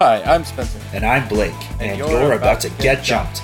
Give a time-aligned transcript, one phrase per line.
[0.00, 0.80] Hi, I'm Spencer.
[0.92, 3.42] And I'm Blake, and, you're, about, to get jumped.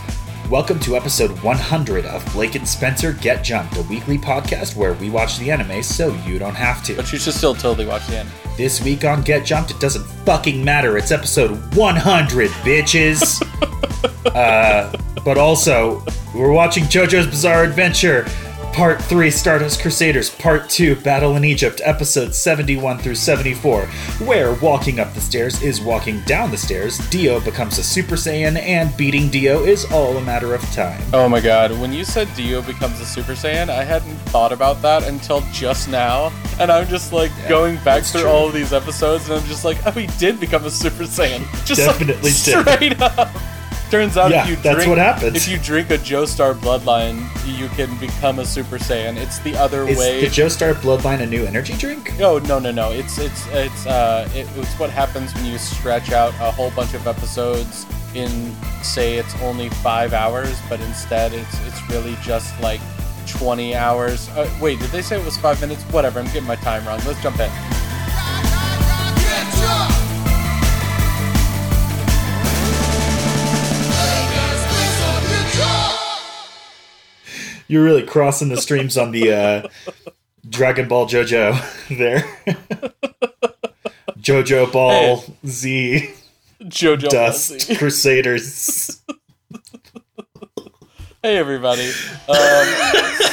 [0.51, 5.11] Welcome to episode 100 of Blake and Spencer Get Jumped, a weekly podcast where we
[5.11, 6.97] watch the anime so you don't have to.
[6.97, 8.33] But you should still totally watch the anime.
[8.57, 10.97] This week on Get Jumped, it doesn't fucking matter.
[10.97, 13.43] It's episode 100, bitches.
[14.35, 16.05] uh, but also,
[16.35, 18.27] we're watching JoJo's Bizarre Adventure,
[18.75, 23.87] Part 3 Stardust Crusaders, Part 2 Battle in Egypt, episodes 71 through 74,
[24.27, 28.59] where walking up the stairs is walking down the stairs, Dio becomes a Super Saiyan,
[28.59, 31.01] and beating Dio is all a matter of time.
[31.13, 34.83] Oh my god, when you said Dio becomes a Super Saiyan, I hadn't thought about
[34.83, 36.33] that until just now.
[36.59, 38.31] And I'm just like yeah, going back through true.
[38.31, 41.43] all of these episodes, and I'm just like, oh, he did become a Super Saiyan.
[41.65, 43.31] Just Definitely like, straight up
[43.91, 45.37] turns out yeah, if you that's drink, what happens.
[45.37, 49.17] If you drink a Joestar bloodline, you can become a Super Saiyan.
[49.17, 50.23] It's the other Is way.
[50.23, 52.13] Is the Joestar bloodline a new energy drink?
[52.21, 52.91] Oh no no no!
[52.93, 56.95] It's it's it's uh it, it's what happens when you stretch out a whole bunch
[56.95, 62.81] of episodes in say it's only five hours, but instead it's it's really just like
[63.27, 64.29] 20 hours.
[64.31, 65.83] Uh, wait, did they say it was five minutes?
[65.85, 67.01] Whatever, I'm getting my time wrong.
[67.07, 67.51] Let's jump in.
[77.67, 79.69] You're really crossing the streams on the uh,
[80.49, 82.21] Dragon Ball JoJo there.
[84.19, 85.35] JoJo Ball hey.
[85.47, 86.15] Z.
[86.63, 89.03] JoJo Dust Crusaders.
[91.23, 91.91] hey everybody.
[92.29, 92.67] Um,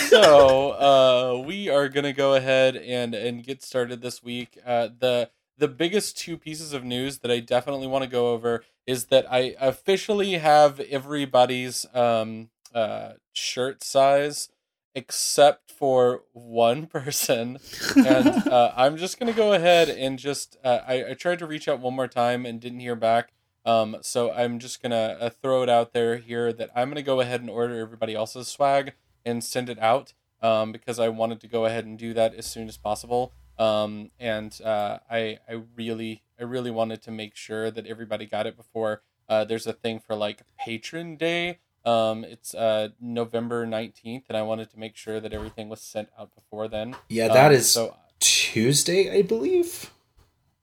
[0.10, 4.58] so uh, we are gonna go ahead and and get started this week.
[4.66, 8.64] Uh, the the biggest two pieces of news that I definitely want to go over
[8.88, 14.50] is that I officially have everybody's um, uh, shirt size
[14.94, 17.58] except for one person.
[17.96, 21.48] And uh, i'm just going to go ahead and just uh, I, I, tried to
[21.48, 23.34] reach out one more time and didn't hear back.
[23.66, 26.96] Um, so i'm just going to uh, throw it out there here that i'm going
[26.96, 31.10] to go ahead and order everybody else's swag and send it out um, because i
[31.10, 33.34] wanted to go ahead and do that as soon as possible.
[33.60, 38.48] Um, and uh, I, I really i really wanted to make sure that everybody got
[38.48, 44.24] it before uh, there's a thing for like patron day um, it's uh, November 19th,
[44.30, 46.96] and I wanted to make sure that everything was sent out before then.
[47.10, 49.92] Yeah, that um, is so, Tuesday, I believe.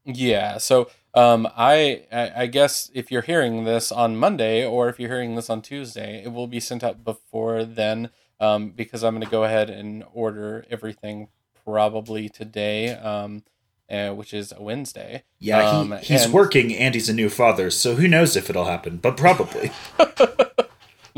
[0.04, 5.10] Yeah, so um, I, I guess if you're hearing this on Monday or if you're
[5.10, 9.24] hearing this on Tuesday, it will be sent out before then um, because I'm going
[9.24, 11.28] to go ahead and order everything
[11.64, 12.90] probably today.
[12.90, 13.42] Um,
[13.90, 15.22] uh, which is a Wednesday.
[15.38, 16.32] Yeah, um, he, he's and...
[16.34, 19.70] working and he's a new father, so who knows if it'll happen, but probably.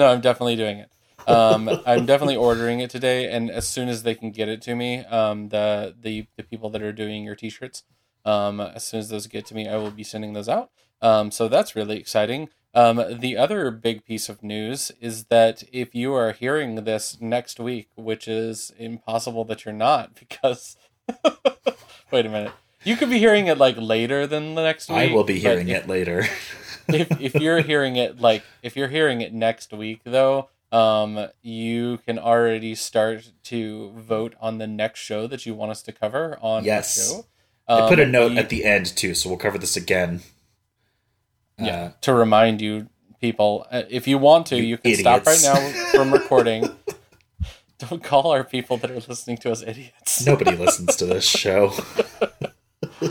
[0.01, 0.91] no, I'm definitely doing it.
[1.29, 4.75] Um, I'm definitely ordering it today, and as soon as they can get it to
[4.75, 7.85] me, um, the the the people that are doing your T-shirts,
[8.25, 10.71] um, as soon as those get to me, I will be sending those out.
[11.03, 12.49] Um, so that's really exciting.
[12.73, 17.61] Um, the other big piece of news is that if you are hearing this next
[17.61, 20.79] week, which is impossible that you're not, because
[22.11, 22.53] wait a minute,
[22.85, 24.99] you could be hearing it like later than the next week.
[24.99, 26.27] I will be hearing it later.
[26.89, 31.99] if if you're hearing it like if you're hearing it next week though, um, you
[32.07, 36.39] can already start to vote on the next show that you want us to cover
[36.41, 36.95] on yes.
[36.95, 37.27] the show.
[37.69, 39.77] Um, I put a um, note we, at the end too, so we'll cover this
[39.77, 40.21] again.
[41.59, 42.89] Yeah, uh, to remind you
[43.21, 45.01] people, uh, if you want to, you, you can idiots.
[45.03, 46.69] stop right now from recording.
[47.79, 50.27] Don't call our people that are listening to us idiots.
[50.27, 51.73] Nobody listens to this show.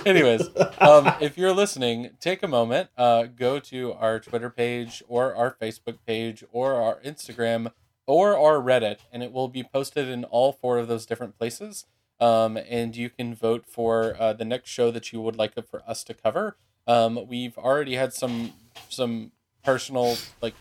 [0.05, 0.47] Anyways,
[0.79, 5.55] um, if you're listening, take a moment, uh, go to our Twitter page or our
[5.59, 7.71] Facebook page or our Instagram
[8.05, 11.85] or our Reddit, and it will be posted in all four of those different places.
[12.19, 15.81] Um, and you can vote for uh, the next show that you would like for
[15.87, 16.57] us to cover.
[16.85, 18.53] Um, we've already had some
[18.89, 19.31] some
[19.63, 20.55] personal like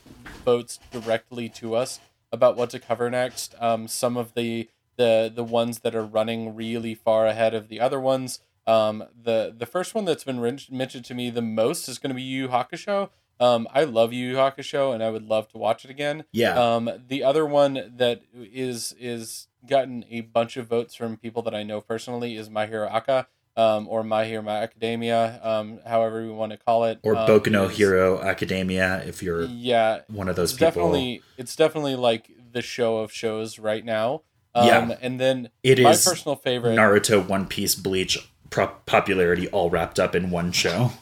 [0.44, 2.00] votes directly to us
[2.33, 3.55] about what to cover next.
[3.59, 7.81] Um, some of the the the ones that are running really far ahead of the
[7.81, 10.41] other ones um, the the first one that's been
[10.71, 13.11] mentioned to me the most is going to be Yu Hakusho.
[13.41, 16.25] Um, I love Yu Hakusho, and I would love to watch it again.
[16.32, 16.59] Yeah.
[16.59, 21.55] Um, the other one that is is gotten a bunch of votes from people that
[21.55, 23.26] I know personally is My Hero Aka.
[23.56, 27.50] Um, or My Hero Academia, um, however we want to call it, or um, Boku
[27.50, 30.93] no Hero Academia, if you're yeah one of those it's people.
[30.93, 34.23] Definitely, it's definitely like the show of shows right now.
[34.55, 39.71] Um, yeah, and then it my is personal favorite Naruto, One Piece, Bleach, popularity all
[39.71, 40.93] wrapped up in one show.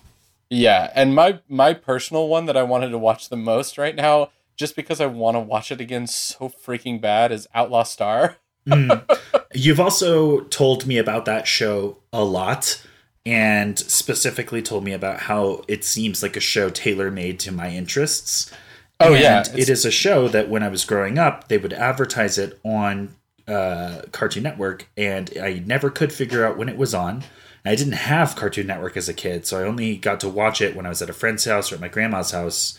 [0.49, 4.31] Yeah, and my my personal one that I wanted to watch the most right now,
[4.57, 8.37] just because I want to watch it again so freaking bad, is Outlaw Star.
[8.67, 9.21] mm.
[9.55, 12.81] You've also told me about that show a lot,
[13.25, 17.71] and specifically told me about how it seems like a show tailor made to my
[17.71, 18.53] interests.
[19.01, 21.73] Oh, And yeah, it is a show that when I was growing up, they would
[21.73, 23.15] advertise it on
[23.49, 27.25] uh, Cartoon Network, and I never could figure out when it was on.
[27.65, 30.77] I didn't have Cartoon Network as a kid, so I only got to watch it
[30.77, 32.79] when I was at a friend's house or at my grandma's house,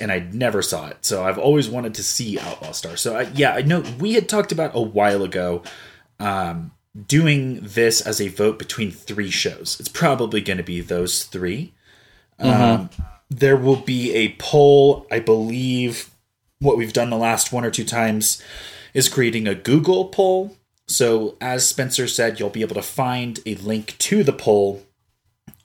[0.00, 1.04] and I never saw it.
[1.04, 2.96] So I've always wanted to see Outlaw Star.
[2.96, 5.62] So I, yeah, I know we had talked about a while ago
[6.18, 6.72] um,
[7.06, 9.76] doing this as a vote between three shows.
[9.78, 11.72] It's probably going to be those 3
[12.38, 12.90] Um,
[13.30, 16.10] there will be a poll, I believe.
[16.60, 18.42] What we've done the last one or two times
[18.98, 20.56] is creating a Google poll.
[20.88, 24.82] So, as Spencer said, you'll be able to find a link to the poll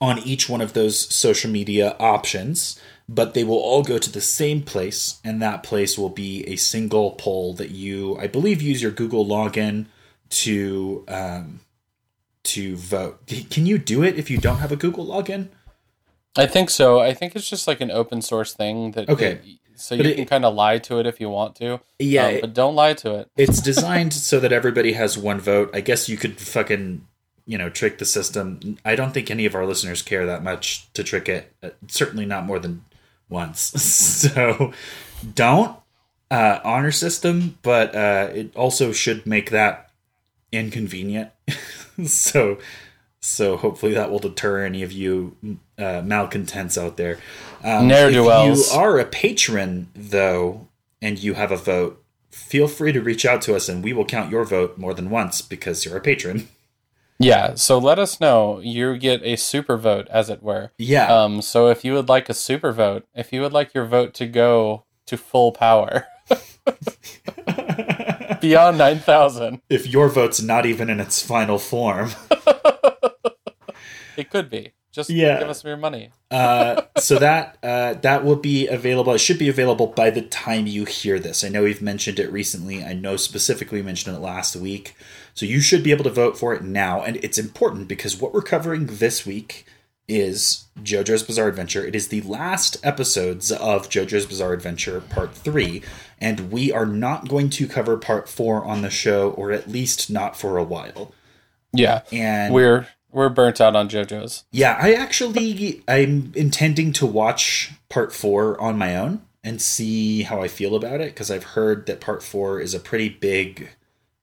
[0.00, 2.78] on each one of those social media options,
[3.08, 6.54] but they will all go to the same place, and that place will be a
[6.54, 9.86] single poll that you, I believe, use your Google login
[10.44, 11.60] to um,
[12.44, 13.26] to vote.
[13.50, 15.48] Can you do it if you don't have a Google login?
[16.36, 17.00] I think so.
[17.00, 19.08] I think it's just like an open source thing that.
[19.08, 19.34] Okay.
[19.34, 19.44] that-
[19.84, 21.80] so But you it- can kind of lie to it if you want to.
[21.98, 23.30] Yeah, Um, but don't lie to it.
[23.36, 25.70] it's designed so that everybody has one vote.
[25.74, 27.06] I guess you could fucking,
[27.46, 28.78] you know, trick the system.
[28.84, 31.52] I don't think any of our listeners care that much to trick it.
[31.62, 32.84] Uh, certainly not more than
[33.28, 33.60] once.
[33.82, 34.72] so
[35.34, 35.76] don't
[36.30, 39.90] uh, honor system, but uh, it also should make that
[40.52, 41.30] inconvenient.
[42.06, 42.58] so
[43.20, 45.36] so hopefully that will deter any of you
[45.78, 47.18] uh, malcontents out there.
[47.62, 48.68] Um, Ne'er-do-wells.
[48.68, 50.68] If you are a patron, though,
[51.00, 54.04] and you have a vote, feel free to reach out to us, and we will
[54.04, 56.48] count your vote more than once because you're a patron.
[57.18, 57.54] Yeah.
[57.54, 58.60] So let us know.
[58.60, 60.72] You get a super vote, as it were.
[60.78, 61.42] Yeah, Um.
[61.42, 64.26] So if you would like a super vote, if you would like your vote to
[64.26, 66.06] go to full power
[68.40, 72.10] beyond nine thousand, if your vote's not even in its final form.
[74.16, 74.72] it could be.
[74.94, 75.40] Just Yeah.
[75.40, 76.10] give us your money.
[76.30, 79.12] uh, so that uh, that will be available.
[79.12, 81.42] It should be available by the time you hear this.
[81.42, 82.84] I know we've mentioned it recently.
[82.84, 84.94] I know specifically we mentioned it last week.
[85.34, 88.32] So you should be able to vote for it now, and it's important because what
[88.32, 89.66] we're covering this week
[90.06, 91.84] is JoJo's Bizarre Adventure.
[91.84, 95.82] It is the last episodes of JoJo's Bizarre Adventure Part Three,
[96.20, 100.08] and we are not going to cover Part Four on the show, or at least
[100.08, 101.12] not for a while.
[101.72, 102.02] Yeah.
[102.12, 104.44] And We're we're burnt out on JoJo's.
[104.50, 110.42] yeah, I actually I'm intending to watch part 4 on my own and see how
[110.42, 113.70] I feel about it because I've heard that part 4 is a pretty big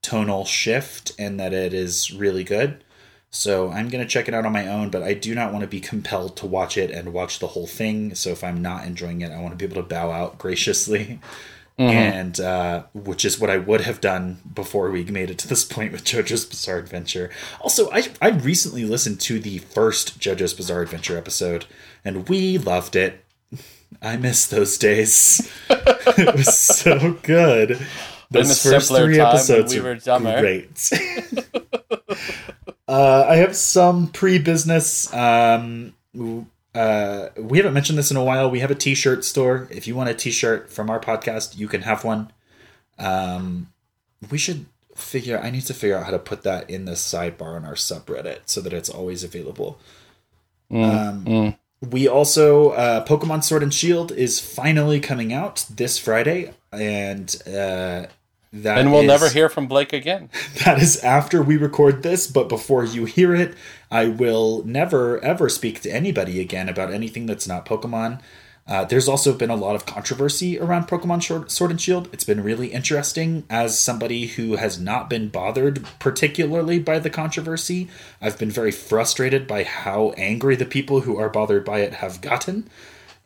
[0.01, 2.83] tonal shift and that it is really good.
[3.29, 5.61] So I'm going to check it out on my own, but I do not want
[5.61, 8.13] to be compelled to watch it and watch the whole thing.
[8.13, 11.19] So if I'm not enjoying it, I want to be able to bow out graciously.
[11.89, 15.63] And uh, which is what I would have done before we made it to this
[15.63, 17.30] point with JoJo's Bizarre Adventure.
[17.60, 21.66] Also, I I recently listened to the first JoJo's Bizarre Adventure episode,
[22.04, 23.24] and we loved it.
[24.01, 25.51] I miss those days.
[25.69, 27.72] it was so good.
[28.51, 30.39] a first three episodes we were dumber.
[30.39, 30.89] Great.
[32.88, 35.13] uh, I have some pre-business.
[35.13, 35.94] Um,
[36.73, 38.50] uh, we haven't mentioned this in a while.
[38.50, 39.68] We have a T-shirt store.
[39.71, 42.31] If you want a T-shirt from our podcast, you can have one.
[42.97, 43.68] Um,
[44.29, 44.65] we should
[44.95, 45.39] figure.
[45.39, 48.41] I need to figure out how to put that in the sidebar on our subreddit
[48.45, 49.79] so that it's always available.
[50.71, 51.57] Um, Mm.
[51.89, 58.06] we also uh, Pokemon Sword and Shield is finally coming out this Friday, and uh,
[58.53, 60.29] that And we'll is- never hear from Blake again.
[60.65, 63.55] that is after we record this, but before you hear it,
[63.89, 68.19] I will never ever speak to anybody again about anything that's not Pokemon.
[68.67, 72.07] Uh, there's also been a lot of controversy around Pokemon Sword, Sword and Shield.
[72.13, 77.89] It's been really interesting as somebody who has not been bothered particularly by the controversy.
[78.21, 82.21] I've been very frustrated by how angry the people who are bothered by it have
[82.21, 82.69] gotten.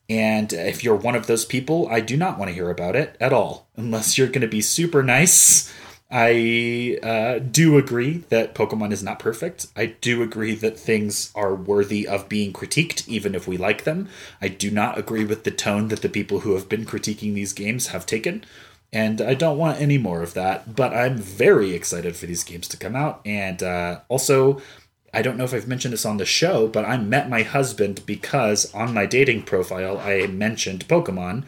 [0.10, 3.16] And if you're one of those people, I do not want to hear about it
[3.20, 5.74] at all, unless you're going to be super nice.
[6.12, 9.68] I uh, do agree that Pokemon is not perfect.
[9.76, 14.08] I do agree that things are worthy of being critiqued, even if we like them.
[14.40, 17.54] I do not agree with the tone that the people who have been critiquing these
[17.54, 18.46] games have taken.
[18.94, 22.68] And I don't want any more of that, but I'm very excited for these games
[22.70, 23.20] to come out.
[23.26, 24.62] And uh, also,
[25.16, 28.06] I don't know if I've mentioned this on the show, but I met my husband
[28.06, 31.46] because on my dating profile I mentioned Pokemon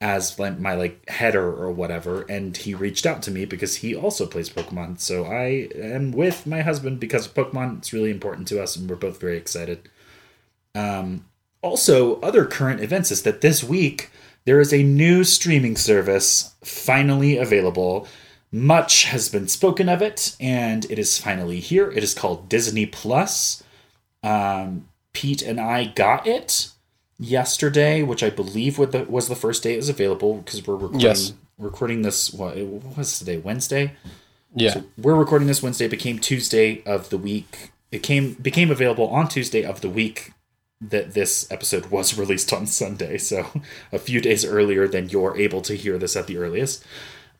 [0.00, 4.26] as my like header or whatever, and he reached out to me because he also
[4.26, 5.00] plays Pokemon.
[5.00, 7.78] So I am with my husband because Pokemon.
[7.78, 9.88] It's really important to us, and we're both very excited.
[10.76, 11.24] Um,
[11.60, 14.10] also, other current events is that this week
[14.44, 18.06] there is a new streaming service finally available.
[18.50, 21.90] Much has been spoken of it, and it is finally here.
[21.90, 23.62] It is called Disney Plus.
[24.22, 26.70] Um, Pete and I got it
[27.18, 30.74] yesterday, which I believe was the, was the first day it was available because we're
[30.74, 31.32] recording, Yes.
[31.58, 32.32] recording this.
[32.32, 33.36] What, what was today?
[33.36, 33.92] Wednesday.
[34.54, 34.74] Yeah.
[34.74, 35.84] So we're recording this Wednesday.
[35.86, 37.70] It became Tuesday of the week.
[37.92, 40.32] It came became available on Tuesday of the week
[40.80, 43.18] that this episode was released on Sunday.
[43.18, 43.46] So
[43.92, 46.84] a few days earlier than you're able to hear this at the earliest.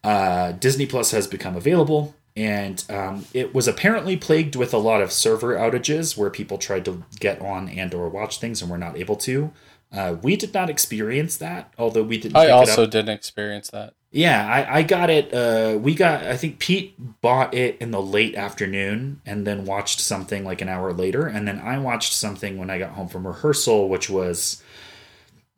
[0.05, 5.01] Uh, Disney Plus has become available, and um, it was apparently plagued with a lot
[5.01, 8.79] of server outages where people tried to get on and or watch things and were
[8.79, 9.53] not able to.
[9.91, 12.37] Uh, we did not experience that, although we didn't.
[12.37, 13.95] I also didn't experience that.
[14.11, 15.33] Yeah, I, I got it.
[15.33, 16.25] Uh, we got.
[16.25, 20.69] I think Pete bought it in the late afternoon, and then watched something like an
[20.69, 24.63] hour later, and then I watched something when I got home from rehearsal, which was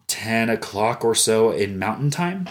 [0.07, 2.49] ten o'clock or so in Mountain Time.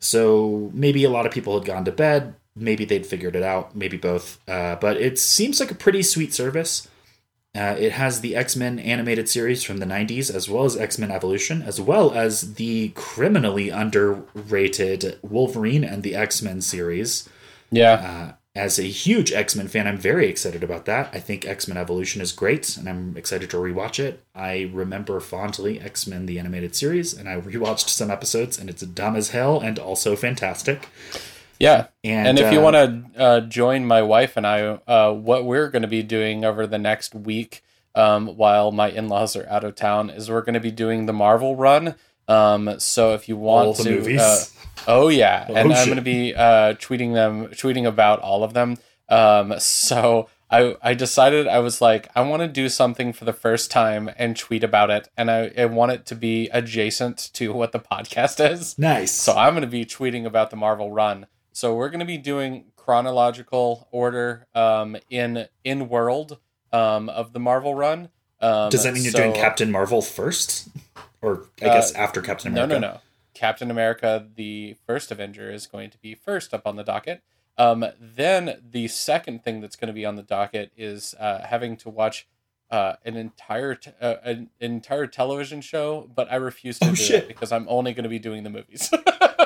[0.00, 2.34] So maybe a lot of people had gone to bed.
[2.56, 3.76] Maybe they'd figured it out.
[3.76, 4.40] Maybe both.
[4.48, 6.88] Uh, but it seems like a pretty sweet service.
[7.54, 10.98] Uh, it has the X Men animated series from the 90s, as well as X
[10.98, 17.28] Men Evolution, as well as the criminally underrated Wolverine and the X Men series.
[17.70, 17.92] Yeah.
[17.92, 21.10] Uh, as a huge X Men fan, I'm very excited about that.
[21.12, 24.22] I think X Men Evolution is great, and I'm excited to rewatch it.
[24.34, 28.82] I remember fondly X Men the animated series, and I rewatched some episodes, and it's
[28.82, 30.88] dumb as hell and also fantastic.
[31.60, 31.88] Yeah.
[32.02, 32.74] And, And, if you uh, want
[33.14, 36.66] to uh, join my wife and I, uh, what we're going to be doing over
[36.66, 37.62] the next week
[37.94, 41.06] um, while my in laws are out of town is we're going to be doing
[41.06, 41.96] the Marvel run.
[42.30, 44.20] Um, so if you want All the to, movies?
[44.20, 44.44] Uh,
[44.86, 48.54] oh yeah, Oh, and I'm going to be uh, tweeting them, tweeting about all of
[48.54, 48.78] them.
[49.08, 53.32] Um, so I I decided I was like I want to do something for the
[53.32, 57.52] first time and tweet about it, and I, I want it to be adjacent to
[57.60, 58.78] what the podcast is.
[58.78, 59.12] nice.
[59.12, 61.26] So I'm going to be tweeting about the Marvel run.
[61.52, 66.38] So we're going to be doing chronological order um, in in world
[66.72, 68.08] um, of the Marvel run.
[68.40, 70.68] Um, Does that mean you're doing Captain Marvel first,
[71.22, 72.74] or I Uh, guess after Captain America?
[72.74, 72.92] no, no.
[72.94, 73.00] No.
[73.34, 77.22] Captain America, the first Avenger, is going to be first up on the docket.
[77.56, 81.76] Um, then the second thing that's going to be on the docket is uh, having
[81.78, 82.26] to watch
[82.70, 86.96] uh, an entire t- uh, an entire television show, but I refuse to Oh, do
[86.96, 87.24] shit.
[87.24, 88.90] it because I'm only going to be doing the movies.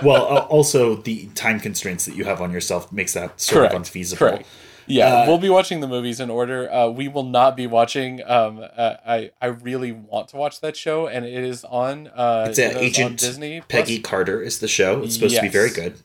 [0.03, 3.75] well, uh, also the time constraints that you have on yourself makes that sort Correct.
[3.75, 4.19] of unfeasible.
[4.19, 4.47] Correct.
[4.87, 6.71] Yeah, Uh, we'll be watching the movies in order.
[6.73, 8.23] Uh, we will not be watching.
[8.27, 12.09] Um, uh, I I really want to watch that show, and it is on.
[12.09, 13.61] Uh, It's it is on Agent Disney.
[13.61, 13.69] Plus.
[13.69, 15.03] Peggy Carter is the show.
[15.03, 15.99] It's supposed to be very good.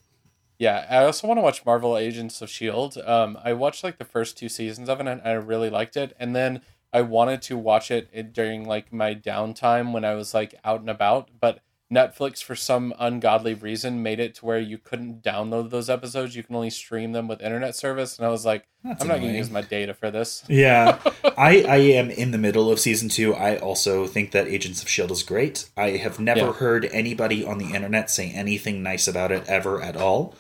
[0.57, 2.98] Yeah, I also want to watch Marvel Agents of Shield.
[3.05, 6.13] Um, I watched like the first two seasons of it, and I really liked it.
[6.19, 10.55] And then I wanted to watch it during like my downtime when I was like
[10.65, 11.59] out and about, but
[11.91, 16.36] Netflix for some ungodly reason made it to where you couldn't download those episodes.
[16.36, 19.19] You can only stream them with internet service, and I was like, That's I'm not
[19.19, 20.43] going to use my data for this.
[20.48, 21.00] Yeah,
[21.38, 23.34] I I am in the middle of season two.
[23.34, 25.67] I also think that Agents of Shield is great.
[25.75, 26.53] I have never Yeah.
[26.53, 30.36] heard anybody on the internet say anything nice about it ever at all,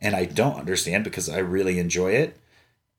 [0.00, 2.38] and I don't understand because I really enjoy it.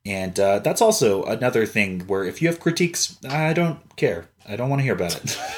[0.05, 4.27] And uh, that's also another thing where if you have critiques, I don't care.
[4.47, 5.39] I don't want to hear about it.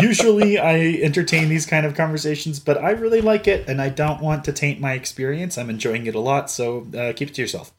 [0.00, 4.20] Usually, I entertain these kind of conversations, but I really like it, and I don't
[4.20, 5.58] want to taint my experience.
[5.58, 7.72] I'm enjoying it a lot, so uh, keep it to yourself.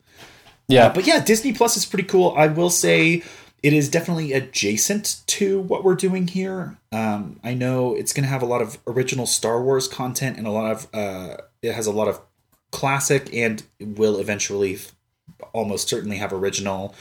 [0.68, 2.34] Yeah, Uh, but yeah, Disney Plus is pretty cool.
[2.38, 3.24] I will say
[3.64, 6.78] it is definitely adjacent to what we're doing here.
[6.92, 10.46] Um, I know it's going to have a lot of original Star Wars content and
[10.46, 12.22] a lot of uh, it has a lot of
[12.72, 14.80] classic and will eventually
[15.54, 16.94] almost certainly have original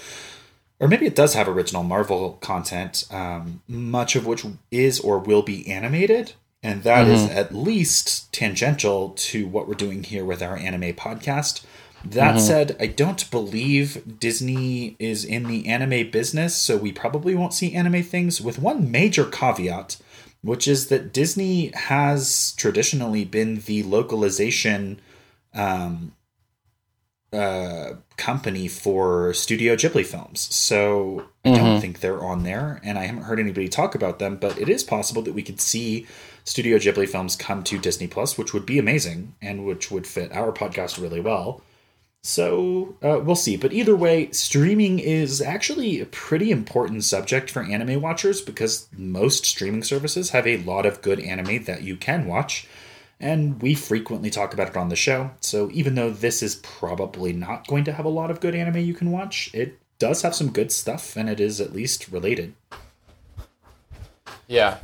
[0.78, 5.42] or maybe it does have original Marvel content, um, much of which is or will
[5.42, 6.34] be animated.
[6.62, 11.64] And that is at least tangential to what we're doing here with our anime podcast.
[12.04, 17.54] That said, I don't believe Disney is in the anime business, so we probably won't
[17.54, 19.96] see anime things, with one major caveat,
[20.42, 25.00] which is that Disney has traditionally been the localization
[25.54, 26.12] um,
[27.32, 30.40] uh, company for Studio Ghibli films.
[30.54, 34.36] So I don't think they're on there, and I haven't heard anybody talk about them.
[34.36, 36.06] But it is possible that we could see
[36.44, 40.32] Studio Ghibli films come to Disney Plus, which would be amazing and which would fit
[40.32, 41.60] our podcast really well.
[42.22, 43.56] So uh, we'll see.
[43.56, 49.46] But either way, streaming is actually a pretty important subject for anime watchers because most
[49.46, 52.66] streaming services have a lot of good anime that you can watch.
[53.18, 55.30] And we frequently talk about it on the show.
[55.40, 58.78] So even though this is probably not going to have a lot of good anime
[58.78, 62.54] you can watch, it does have some good stuff and it is at least related.
[64.46, 64.78] yeah,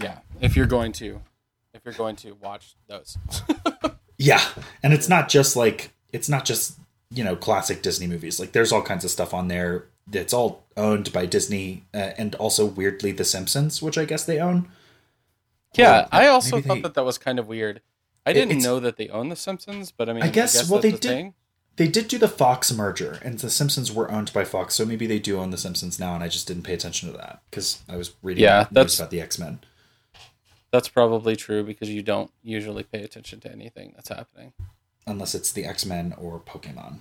[0.00, 0.18] yeah.
[0.40, 1.20] If you're going to,
[1.74, 3.18] if you're going to watch those,
[4.18, 4.42] Yeah.
[4.82, 6.78] And it's not just like it's not just,
[7.10, 8.40] you know, classic Disney movies.
[8.40, 12.34] Like there's all kinds of stuff on there that's all owned by Disney uh, and
[12.36, 14.68] also weirdly The Simpsons, which I guess they own.
[15.78, 17.80] Yeah, I also maybe thought they- that that was kind of weird.
[18.24, 20.54] I It- didn't it's- know that they own The Simpsons, but I mean, I guess-
[20.68, 21.34] well, that's they a did- thing.
[21.76, 25.06] They did do the Fox merger, and The Simpsons were owned by Fox, so maybe
[25.06, 27.80] they do own The Simpsons now, and I just didn't pay attention to that because
[27.86, 29.60] I was reading Yeah, news that's- about the X Men.
[30.72, 34.52] That's probably true because you don't usually pay attention to anything that's happening.
[35.06, 37.00] Unless it's the X Men or Pokemon.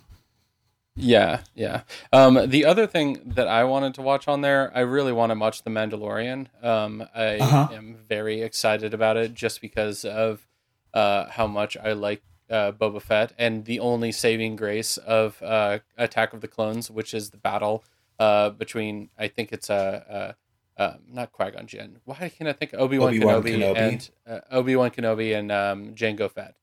[0.97, 1.81] Yeah, yeah.
[2.13, 5.37] Um, the other thing that I wanted to watch on there, I really want to
[5.37, 6.47] watch The Mandalorian.
[6.63, 7.67] Um, I Uh-huh.
[7.73, 10.47] am very excited about it just because of
[10.93, 15.79] uh, how much I like uh, Boba Fett and the only saving grace of uh,
[15.97, 17.83] Attack of the Clones, which is the battle
[18.17, 20.05] uh, between I think it's a.
[20.09, 20.33] Uh,
[20.77, 21.99] uh, not Qui Gon Jinn.
[22.03, 23.77] Why can't I think Obi Wan Obi-Wan Kenobi, Kenobi.
[23.77, 26.55] and uh, Obi Wan Kenobi and um, Jango Fett?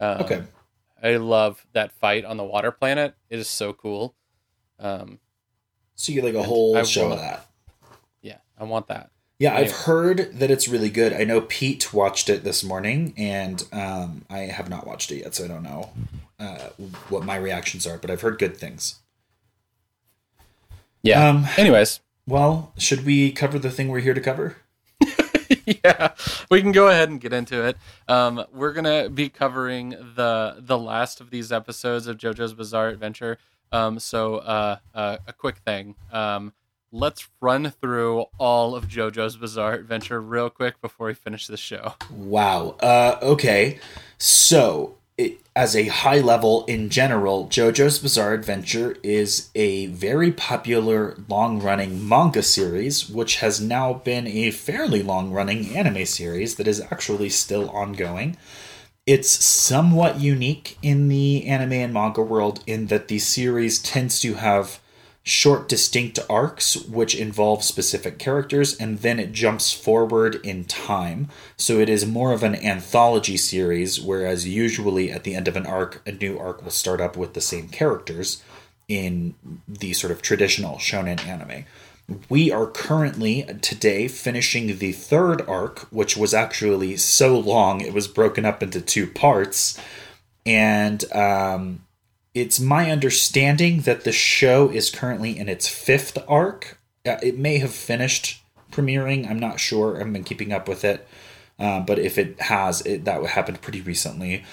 [0.00, 0.42] Um, Okay.
[1.02, 3.14] I love that fight on the water planet.
[3.28, 4.14] It is so cool.
[4.78, 5.18] Um,
[5.94, 7.46] So you like a whole I show want- of that.
[8.20, 9.10] yeah, I want that.
[9.38, 11.12] Yeah, I've heard that it's really good.
[11.12, 15.34] I know Pete watched it this morning, and um, I have not watched it yet,
[15.34, 15.90] so I don't know
[16.38, 16.68] uh,
[17.08, 17.98] what my reactions are.
[17.98, 19.00] But I've heard good things.
[21.02, 21.28] Yeah.
[21.28, 24.58] Um, Anyways, well, should we cover the thing we're here to cover?
[25.84, 26.14] yeah,
[26.50, 27.76] we can go ahead and get into it.
[28.08, 33.38] Um, we're gonna be covering the the last of these episodes of JoJo's Bizarre Adventure.
[33.70, 35.94] Um, so uh, uh, a quick thing.
[36.12, 36.52] Um,
[36.92, 41.94] let's run through all of JoJo's Bizarre Adventure real quick before we finish the show.
[42.10, 42.76] Wow.
[42.80, 43.80] Uh, okay.
[44.18, 51.16] So, it, as a high level in general, JoJo's Bizarre Adventure is a very popular
[51.28, 56.66] long running manga series, which has now been a fairly long running anime series that
[56.66, 58.36] is actually still ongoing.
[59.06, 64.34] It's somewhat unique in the anime and manga world in that the series tends to
[64.34, 64.80] have
[65.24, 71.28] short, distinct arcs which involve specific characters, and then it jumps forward in time.
[71.56, 75.66] So it is more of an anthology series, whereas usually at the end of an
[75.66, 78.42] arc, a new arc will start up with the same characters
[78.88, 79.34] in
[79.68, 81.64] the sort of traditional shonen anime.
[82.28, 88.08] We are currently today finishing the third arc, which was actually so long it was
[88.08, 89.78] broken up into two parts.
[90.44, 91.84] And um,
[92.34, 96.78] it's my understanding that the show is currently in its fifth arc.
[97.06, 99.28] Uh, It may have finished premiering.
[99.28, 99.94] I'm not sure.
[99.94, 101.06] I haven't been keeping up with it.
[101.58, 104.44] Uh, but if it has, it, that happened pretty recently.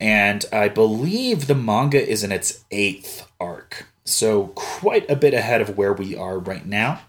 [0.00, 3.86] And I believe the manga is in its eighth arc.
[4.04, 7.00] So quite a bit ahead of where we are right now.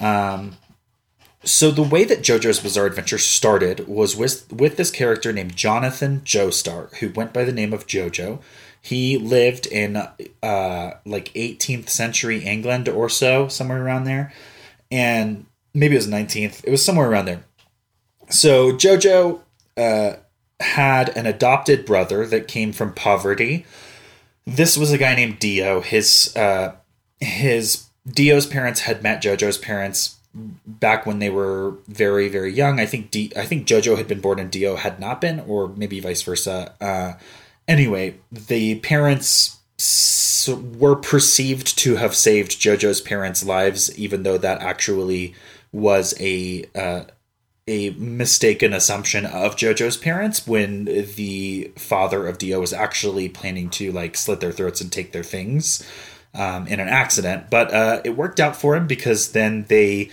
[0.00, 0.56] Um,
[1.44, 6.20] so the way that JoJo's Bizarre Adventure started was with with this character named Jonathan
[6.24, 8.40] Joestar, who went by the name of JoJo.
[8.86, 14.32] He lived in uh, like 18th century England or so, somewhere around there,
[14.92, 15.44] and
[15.74, 16.62] maybe it was 19th.
[16.62, 17.42] It was somewhere around there.
[18.28, 19.40] So JoJo
[19.76, 20.12] uh,
[20.60, 23.66] had an adopted brother that came from poverty.
[24.46, 25.80] This was a guy named Dio.
[25.80, 26.76] His uh,
[27.18, 32.78] his Dio's parents had met JoJo's parents back when they were very very young.
[32.78, 35.70] I think D, I think JoJo had been born and Dio had not been, or
[35.70, 36.72] maybe vice versa.
[36.80, 37.14] Uh,
[37.68, 39.58] anyway, the parents
[40.78, 45.34] were perceived to have saved JoJo's parents' lives, even though that actually
[45.72, 47.04] was a uh,
[47.68, 53.90] a mistaken assumption of JoJo's parents when the father of Dio was actually planning to
[53.90, 55.84] like slit their throats and take their things
[56.32, 57.50] um, in an accident.
[57.50, 60.10] But uh, it worked out for him because then they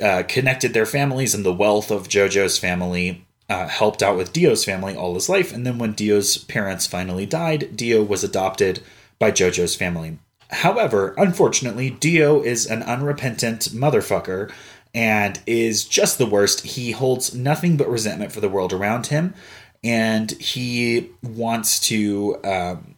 [0.00, 4.64] uh, connected their families, and the wealth of JoJo's family uh, helped out with Dio's
[4.64, 5.52] family all his life.
[5.52, 8.82] And then when Dio's parents finally died, Dio was adopted
[9.18, 10.18] by JoJo's family.
[10.50, 14.52] However, unfortunately, Dio is an unrepentant motherfucker
[14.94, 16.62] and is just the worst.
[16.64, 19.34] He holds nothing but resentment for the world around him,
[19.84, 22.96] and he wants to um,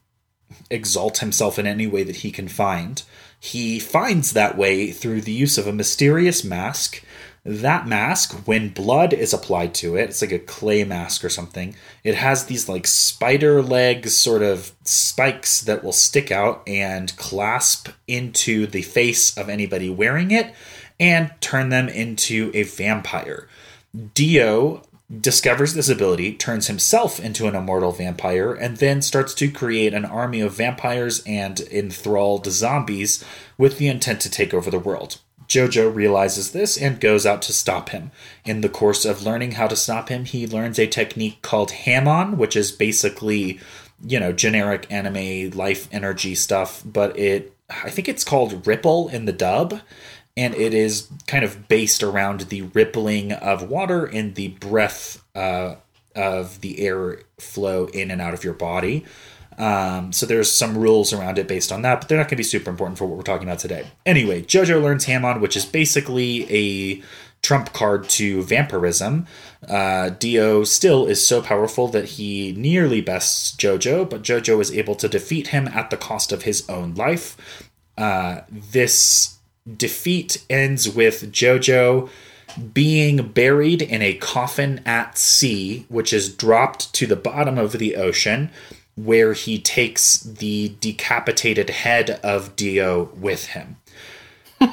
[0.70, 3.02] exalt himself in any way that he can find.
[3.40, 7.02] He finds that way through the use of a mysterious mask.
[7.48, 11.74] That mask, when blood is applied to it, it's like a clay mask or something.
[12.04, 17.88] It has these like spider legs, sort of spikes that will stick out and clasp
[18.06, 20.52] into the face of anybody wearing it
[21.00, 23.48] and turn them into a vampire.
[24.12, 24.82] Dio
[25.18, 30.04] discovers this ability, turns himself into an immortal vampire, and then starts to create an
[30.04, 33.24] army of vampires and enthralled zombies
[33.56, 35.18] with the intent to take over the world.
[35.48, 38.10] Jojo realizes this and goes out to stop him.
[38.44, 42.36] In the course of learning how to stop him, he learns a technique called Hamon,
[42.36, 43.58] which is basically,
[44.06, 49.26] you know, generic anime life energy stuff, but it I think it's called Ripple in
[49.26, 49.80] the dub,
[50.36, 55.76] and it is kind of based around the rippling of water and the breath uh,
[56.14, 59.04] of the air flow in and out of your body.
[59.58, 62.36] Um, so there's some rules around it based on that, but they're not going to
[62.36, 63.88] be super important for what we're talking about today.
[64.06, 67.02] Anyway, JoJo learns Hamon, which is basically a
[67.42, 69.26] trump card to vampirism.
[69.68, 74.94] Uh, Dio still is so powerful that he nearly bests JoJo, but JoJo is able
[74.96, 77.36] to defeat him at the cost of his own life.
[77.96, 79.38] Uh, this
[79.76, 82.08] defeat ends with JoJo
[82.72, 87.96] being buried in a coffin at sea, which is dropped to the bottom of the
[87.96, 88.50] ocean,
[89.04, 93.76] where he takes the decapitated head of Dio with him.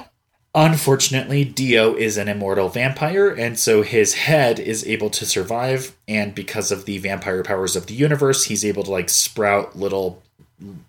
[0.55, 5.95] Unfortunately, Dio is an immortal vampire, and so his head is able to survive.
[6.07, 10.23] And because of the vampire powers of the universe, he's able to like sprout little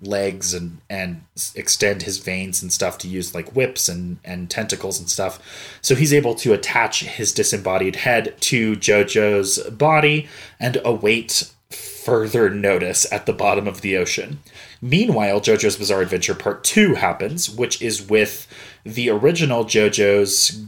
[0.01, 1.23] legs and and
[1.57, 5.41] extend his veins and stuff to use like whips and and tentacles and stuff.
[5.83, 10.29] So he's able to attach his disembodied head to JoJo's body
[10.61, 11.51] and await
[12.07, 14.39] further notice at the bottom of the ocean.
[14.81, 18.47] Meanwhile, JoJo's Bizarre Adventure Part 2 happens, which is with
[18.85, 20.65] the original JoJo's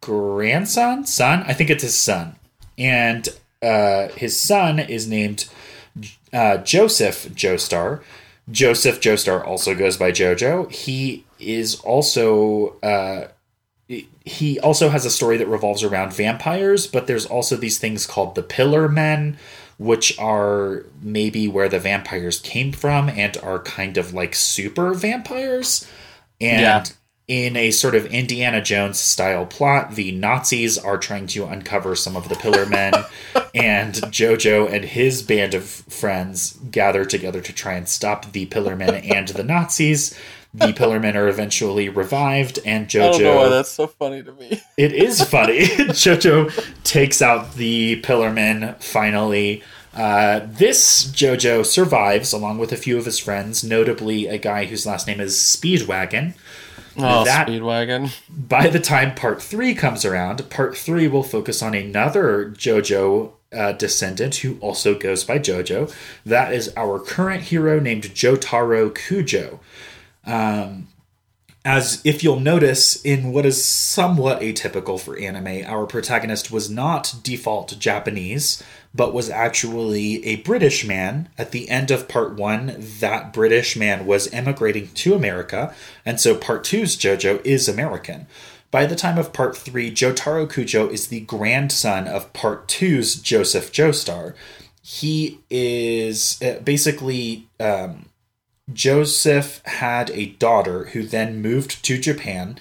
[0.00, 2.36] grandson, son, I think it's his son.
[2.78, 3.28] And
[3.60, 5.48] uh, his son is named
[6.32, 8.00] uh, Joseph Joestar.
[8.48, 10.70] Joseph Joestar also goes by JoJo.
[10.70, 13.26] He is also uh,
[14.24, 18.34] he also has a story that revolves around vampires, but there's also these things called
[18.34, 19.36] the Pillar Men,
[19.82, 25.88] which are maybe where the vampires came from and are kind of like super vampires.
[26.40, 26.84] And yeah.
[27.26, 32.16] in a sort of Indiana Jones style plot, the Nazis are trying to uncover some
[32.16, 32.92] of the Pillar Men,
[33.54, 38.76] and Jojo and his band of friends gather together to try and stop the Pillar
[38.76, 40.16] Men and the Nazis
[40.54, 43.14] the Pillarmen are eventually revived, and JoJo.
[43.14, 44.60] I know why that's so funny to me.
[44.76, 45.60] it is funny.
[45.66, 49.62] JoJo takes out the Pillarmen finally.
[49.94, 54.86] Uh, this JoJo survives along with a few of his friends, notably a guy whose
[54.86, 56.34] last name is Speedwagon.
[56.96, 58.14] Oh, that, Speedwagon.
[58.28, 63.72] By the time part three comes around, part three will focus on another JoJo uh,
[63.72, 65.94] descendant who also goes by JoJo.
[66.24, 69.58] That is our current hero named Jotaro Kujo.
[70.24, 70.88] Um,
[71.64, 77.14] as if you'll notice, in what is somewhat atypical for anime, our protagonist was not
[77.22, 81.28] default Japanese, but was actually a British man.
[81.38, 85.72] At the end of part one, that British man was emigrating to America,
[86.04, 88.26] and so part two's JoJo is American.
[88.72, 93.70] By the time of part three, Jotaro Kujo is the grandson of part two's Joseph
[93.70, 94.34] Joestar.
[94.82, 97.46] He is uh, basically.
[97.60, 98.06] Um,
[98.72, 102.58] Joseph had a daughter who then moved to Japan,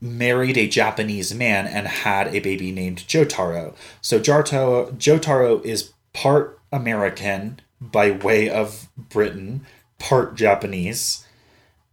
[0.00, 3.74] married a Japanese man, and had a baby named Jotaro.
[4.00, 9.66] So Jotaro, Jotaro is part American by way of Britain,
[9.98, 11.24] part Japanese.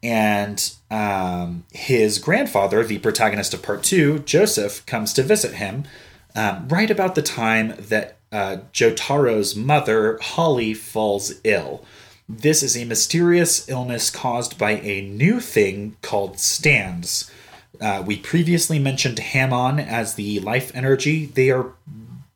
[0.04, 5.86] And um, his grandfather, the protagonist of part two, Joseph, comes to visit him
[6.36, 11.86] um, right about the time that uh, Jotaro's mother, Holly, falls ill.
[12.27, 17.29] This is a mysterious illness caused by a new thing called stands.
[17.79, 21.27] Uh, we previously mentioned Hamon as the life energy.
[21.27, 21.73] They are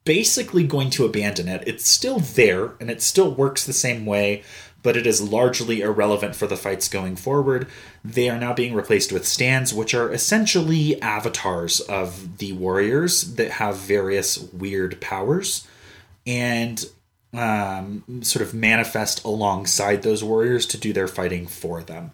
[0.05, 1.63] basically going to abandon it.
[1.65, 4.43] It's still there and it still works the same way,
[4.83, 7.67] but it is largely irrelevant for the fights going forward.
[8.05, 13.51] They are now being replaced with stands, which are essentially avatars of the warriors that
[13.51, 15.67] have various weird powers.
[16.27, 16.85] And
[17.33, 22.11] um, sort of manifest alongside those warriors to do their fighting for them.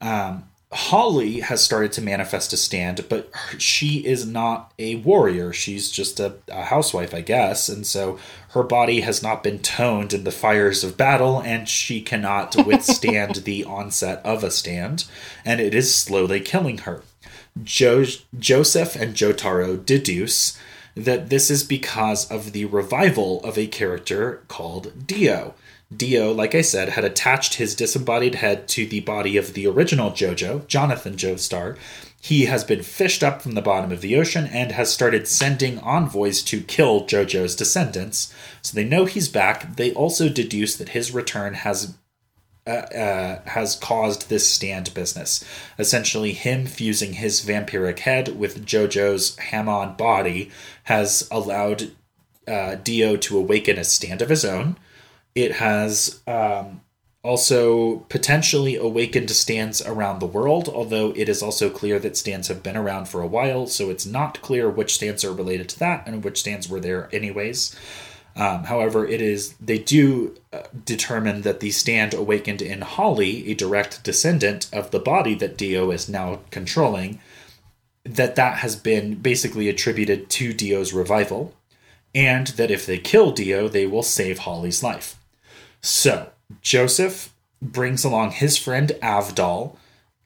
[0.00, 5.50] Um, Holly has started to manifest a stand, but she is not a warrior.
[5.50, 7.70] She's just a, a, housewife, I guess.
[7.70, 8.18] And so
[8.50, 13.36] her body has not been toned in the fires of battle, and she cannot withstand
[13.36, 15.06] the onset of a stand,
[15.42, 17.02] and it is slowly killing her.
[17.64, 18.04] Jo-
[18.38, 20.58] Joseph and Jotaro deduce
[21.04, 25.54] that this is because of the revival of a character called Dio.
[25.94, 30.10] Dio, like I said, had attached his disembodied head to the body of the original
[30.10, 31.78] JoJo, Jonathan Joestar.
[32.20, 35.78] He has been fished up from the bottom of the ocean and has started sending
[35.78, 38.34] envoys to kill JoJo's descendants.
[38.60, 39.76] So they know he's back.
[39.76, 41.94] They also deduce that his return has
[42.68, 45.42] uh, uh, has caused this stand business.
[45.78, 50.50] Essentially, him fusing his vampiric head with JoJo's Hamon body
[50.84, 51.92] has allowed
[52.46, 54.76] uh, Dio to awaken a stand of his own.
[55.34, 56.82] It has um,
[57.24, 62.62] also potentially awakened stands around the world, although it is also clear that stands have
[62.62, 66.06] been around for a while, so it's not clear which stands are related to that
[66.06, 67.74] and which stands were there anyways.
[68.38, 73.54] Um, however, it is they do uh, determine that the stand awakened in Holly, a
[73.54, 77.20] direct descendant of the body that Dio is now controlling,
[78.04, 81.52] that that has been basically attributed to Dio's revival,
[82.14, 85.16] and that if they kill Dio, they will save Holly's life.
[85.80, 86.30] So
[86.62, 89.76] Joseph brings along his friend Avdol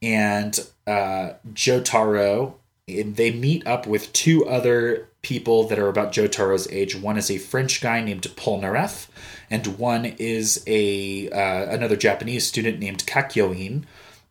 [0.03, 2.55] and uh, Jotaro.
[3.00, 6.96] They meet up with two other people that are about Jotaro's age.
[6.96, 9.07] One is a French guy named Polnareff,
[9.48, 13.85] and one is a uh, another Japanese student named Kakyoin.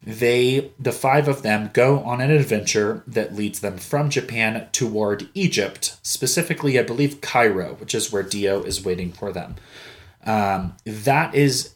[0.03, 5.29] They, the five of them, go on an adventure that leads them from Japan toward
[5.35, 9.57] Egypt, specifically, I believe, Cairo, which is where Dio is waiting for them.
[10.25, 11.75] Um, that is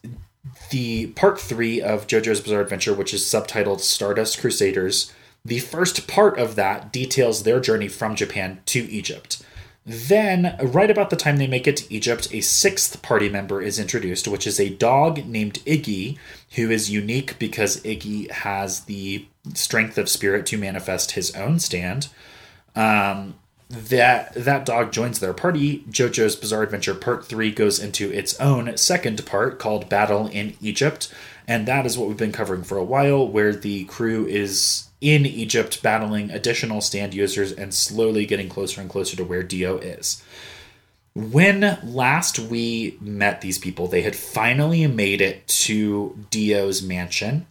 [0.72, 5.14] the part three of JoJo's Bizarre Adventure, which is subtitled Stardust Crusaders.
[5.46, 9.44] The first part of that details their journey from Japan to Egypt.
[9.86, 13.78] Then, right about the time they make it to Egypt, a sixth party member is
[13.78, 16.18] introduced, which is a dog named Iggy,
[16.56, 22.08] who is unique because Iggy has the strength of spirit to manifest his own stand.
[22.76, 23.36] Um,
[23.70, 25.84] that that dog joins their party.
[25.90, 31.14] JoJo's Bizarre Adventure Part 3 goes into its own second part called Battle in Egypt,
[31.48, 35.24] and that is what we've been covering for a while where the crew is in
[35.24, 40.24] Egypt battling additional stand users and slowly getting closer and closer to where Dio is.
[41.14, 47.46] When last we met these people, they had finally made it to Dio's mansion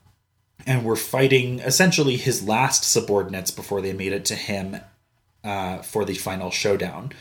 [0.67, 4.79] and were fighting essentially his last subordinates before they made it to him
[5.45, 7.12] uh, for the final showdown.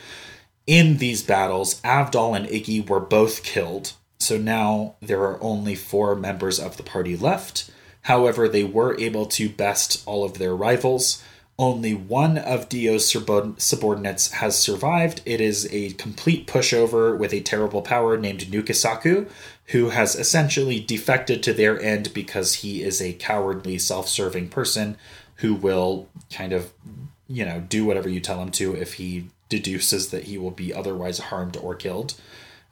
[0.65, 6.15] In these battles, Avdol and Iggy were both killed, so now there are only four
[6.15, 7.69] members of the party left.
[8.03, 11.23] However, they were able to best all of their rivals.
[11.59, 15.21] Only one of Dio's subordinates has survived.
[15.25, 19.29] It is a complete pushover with a terrible power named Nukesaku,
[19.67, 24.97] who has essentially defected to their end because he is a cowardly, self serving person
[25.37, 26.71] who will kind of
[27.27, 30.73] you know, do whatever you tell him to if he deduces that he will be
[30.73, 32.15] otherwise harmed or killed.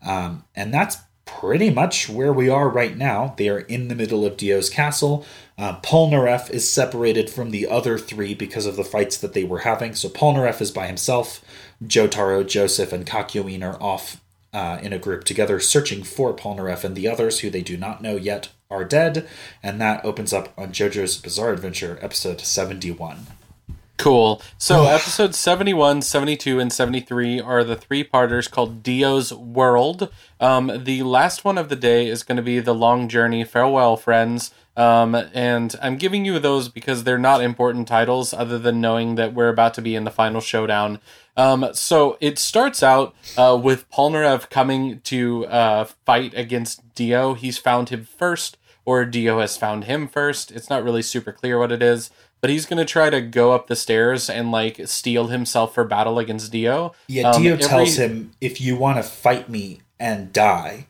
[0.05, 0.97] Um, and that's
[1.39, 3.33] pretty much where we are right now.
[3.37, 5.25] They are in the middle of Dio's castle.
[5.57, 9.59] Uh, Polnareff is separated from the other three because of the fights that they were
[9.59, 9.95] having.
[9.95, 11.43] So Polnareff is by himself.
[11.83, 14.21] Jotaro, Joseph, and Kakyoin are off
[14.53, 18.01] uh, in a group together searching for Polnareff, and the others, who they do not
[18.01, 19.27] know yet, are dead.
[19.63, 23.27] And that opens up on JoJo's Bizarre Adventure, episode 71.
[24.01, 24.41] Cool.
[24.57, 30.11] So episodes 71, 72, and 73 are the three parters called Dio's World.
[30.39, 33.97] Um, the last one of the day is going to be The Long Journey, Farewell
[33.97, 34.55] Friends.
[34.75, 39.35] Um, and I'm giving you those because they're not important titles other than knowing that
[39.35, 40.99] we're about to be in the final showdown.
[41.37, 47.35] Um, so it starts out uh, with Polnareff coming to uh, fight against Dio.
[47.35, 50.51] He's found him first, or Dio has found him first.
[50.51, 52.09] It's not really super clear what it is
[52.41, 56.19] but he's gonna try to go up the stairs and like steel himself for battle
[56.19, 56.93] against Dio.
[57.07, 57.65] Yeah, um, Dio every...
[57.65, 60.87] tells him, "If you want to fight me and die,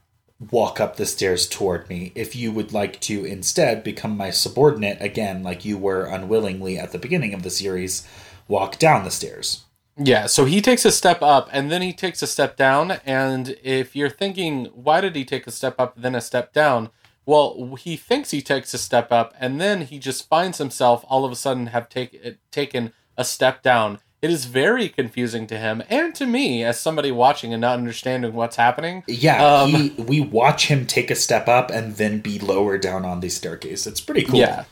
[0.49, 2.13] walk up the stairs toward me.
[2.15, 6.93] If you would like to instead become my subordinate again, like you were unwillingly at
[6.93, 8.07] the beginning of the series,
[8.47, 9.65] walk down the stairs."
[9.97, 12.91] Yeah, so he takes a step up and then he takes a step down.
[13.05, 16.89] And if you're thinking, why did he take a step up then a step down?
[17.31, 21.23] Well, he thinks he takes a step up, and then he just finds himself all
[21.23, 23.99] of a sudden have take, taken a step down.
[24.21, 28.33] It is very confusing to him and to me as somebody watching and not understanding
[28.33, 29.05] what's happening.
[29.07, 33.05] Yeah, um, he, we watch him take a step up and then be lower down
[33.05, 33.87] on the staircase.
[33.87, 34.37] It's pretty cool.
[34.37, 34.65] Yeah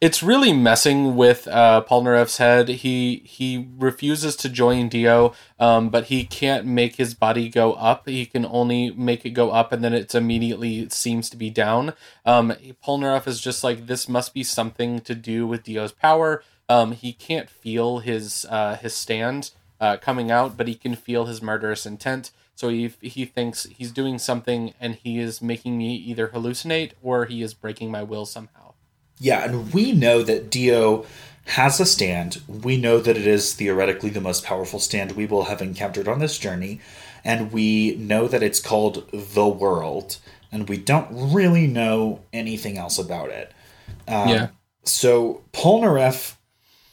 [0.00, 2.68] it's really messing with uh, Polnareff's head.
[2.68, 8.08] He he refuses to join Dio, um, but he can't make his body go up.
[8.08, 11.94] He can only make it go up, and then it's immediately seems to be down.
[12.26, 12.54] Um,
[12.86, 16.42] Polnareff is just like this must be something to do with Dio's power.
[16.68, 21.26] Um, he can't feel his uh, his stand uh, coming out, but he can feel
[21.26, 22.30] his murderous intent.
[22.54, 27.24] So he he thinks he's doing something, and he is making me either hallucinate or
[27.26, 28.73] he is breaking my will somehow.
[29.18, 31.06] Yeah, and we know that Dio
[31.46, 32.40] has a stand.
[32.48, 36.18] We know that it is theoretically the most powerful stand we will have encountered on
[36.18, 36.80] this journey,
[37.24, 40.18] and we know that it's called the World,
[40.50, 43.52] and we don't really know anything else about it.
[44.08, 44.48] Um, yeah.
[44.84, 46.36] So Polnareff,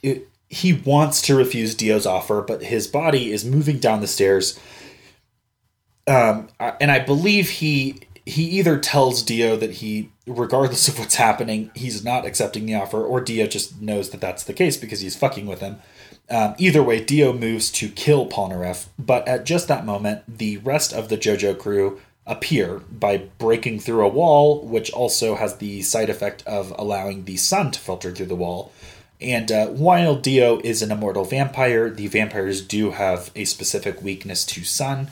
[0.01, 4.60] it, he wants to refuse Dio's offer, but his body is moving down the stairs.
[6.07, 11.71] Um, and I believe he he either tells Dio that he, regardless of what's happening,
[11.75, 15.15] he's not accepting the offer, or Dio just knows that that's the case because he's
[15.15, 15.77] fucking with him.
[16.29, 20.93] Um, either way, Dio moves to kill Polnareff, but at just that moment, the rest
[20.93, 26.10] of the JoJo crew appear by breaking through a wall, which also has the side
[26.10, 28.71] effect of allowing the sun to filter through the wall.
[29.19, 34.45] And uh, while Dio is an immortal vampire, the vampires do have a specific weakness
[34.45, 35.10] to sun.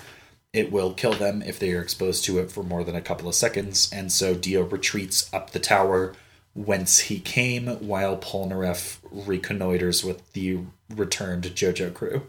[0.51, 3.27] It will kill them if they are exposed to it for more than a couple
[3.27, 6.13] of seconds, and so Dio retreats up the tower
[6.53, 10.59] whence he came, while Polnareff reconnoiters with the
[10.89, 12.23] returned JoJo crew.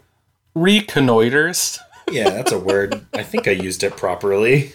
[0.55, 1.79] Reconnoiters?
[2.09, 3.05] Yeah, that's a word.
[3.13, 4.73] I think I used it properly.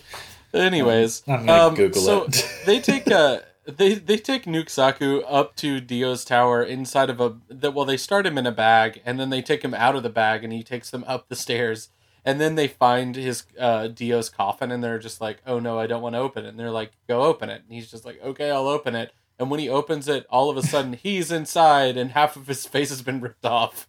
[0.55, 2.49] Anyways, I'm gonna um, Google so it.
[2.65, 7.75] they take a they they take Nukesaku up to Dio's tower inside of a that
[7.75, 10.09] well they start him in a bag and then they take him out of the
[10.09, 11.91] bag and he takes them up the stairs
[12.27, 15.87] and then they find his uh, Dio's coffin and they're just like oh no I
[15.87, 18.23] don't want to open it and they're like go open it and he's just like
[18.23, 21.97] okay I'll open it and when he opens it all of a sudden he's inside
[21.97, 23.89] and half of his face has been ripped off.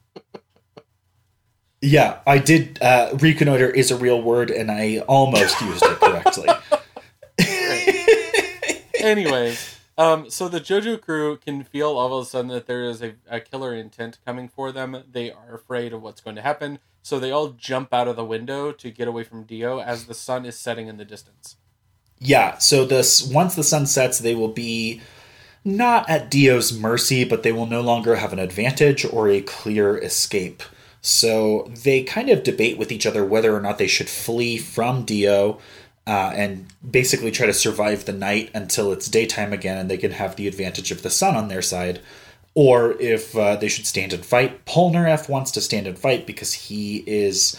[1.82, 2.80] Yeah, I did.
[2.82, 6.50] Uh, reconnoiter is a real word, and I almost used it correctly.
[9.00, 13.04] Anyways, um, so the JoJo crew can feel all of a sudden that there is
[13.04, 15.04] a, a killer intent coming for them.
[15.10, 18.26] They are afraid of what's going to happen, so they all jump out of the
[18.26, 21.56] window to get away from Dio as the sun is setting in the distance.
[22.20, 25.00] Yeah, so this once the sun sets, they will be
[25.64, 29.98] not at Dio's mercy, but they will no longer have an advantage or a clear
[29.98, 30.62] escape.
[31.00, 35.06] So they kind of debate with each other whether or not they should flee from
[35.06, 35.60] Dio
[36.06, 40.12] uh, and basically try to survive the night until it's daytime again and they can
[40.12, 42.02] have the advantage of the sun on their side,
[42.58, 44.66] or if uh, they should stand and fight.
[44.66, 47.56] Polnareff wants to stand and fight because he is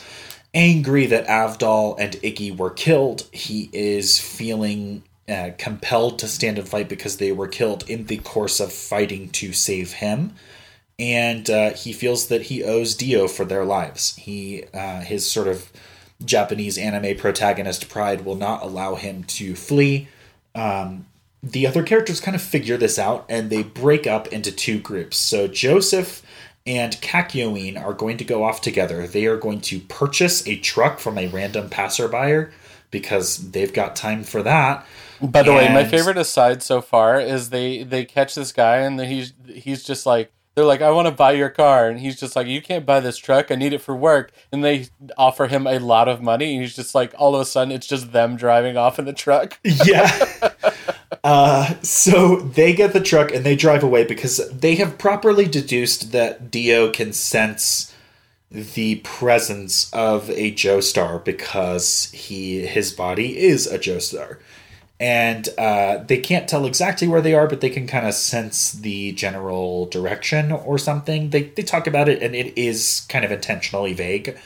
[0.53, 3.23] angry that Avdol and Iggy were killed.
[3.31, 8.17] He is feeling uh, compelled to stand and fight because they were killed in the
[8.17, 10.33] course of fighting to save him
[10.99, 14.17] and uh, he feels that he owes Dio for their lives.
[14.17, 15.71] He uh, his sort of
[16.25, 20.09] Japanese anime protagonist pride will not allow him to flee.
[20.55, 21.07] Um,
[21.43, 25.17] the other characters kind of figure this out, and they break up into two groups.
[25.17, 26.23] So Joseph
[26.67, 29.07] and Kakyoin are going to go off together.
[29.07, 32.53] They are going to purchase a truck from a random passerby
[32.91, 34.87] because they've got time for that.
[35.21, 39.01] By the way, my favorite aside so far is they they catch this guy and
[39.01, 42.37] he's he's just like they're like I want to buy your car and he's just
[42.37, 45.67] like you can't buy this truck I need it for work and they offer him
[45.67, 48.37] a lot of money and he's just like all of a sudden it's just them
[48.37, 49.59] driving off in the truck.
[49.65, 50.29] yeah.
[51.25, 56.13] Uh, so they get the truck and they drive away because they have properly deduced
[56.13, 57.95] that Dio can sense
[58.51, 64.39] the presence of a Joestar because he his body is a Joestar.
[65.01, 68.73] And uh, they can't tell exactly where they are, but they can kind of sense
[68.73, 71.31] the general direction or something.
[71.31, 74.37] They, they talk about it, and it is kind of intentionally vague.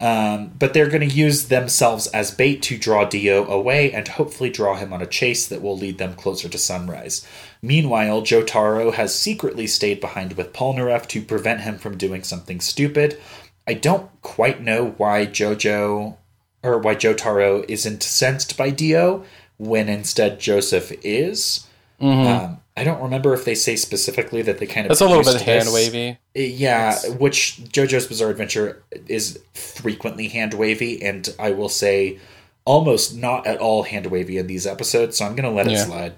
[0.00, 4.48] Um, but they're going to use themselves as bait to draw Dio away and hopefully
[4.48, 7.26] draw him on a chase that will lead them closer to sunrise.
[7.62, 13.18] Meanwhile, Jotaro has secretly stayed behind with Polnareff to prevent him from doing something stupid.
[13.66, 16.16] I don't quite know why Jojo
[16.62, 19.24] or why Jotaro isn't sensed by Dio
[19.56, 21.66] when instead Joseph is.
[22.00, 25.24] Um, I don't remember if they say specifically that they kind of That's a little
[25.24, 26.18] bit hand wavy.
[26.34, 32.18] Yeah, It's- which JoJo's Bizarre Adventure is frequently hand wavy, and I will say
[32.64, 35.72] almost not at all hand wavy in these episodes, so I'm going to let it
[35.72, 35.84] Yeah.
[35.86, 36.12] slide.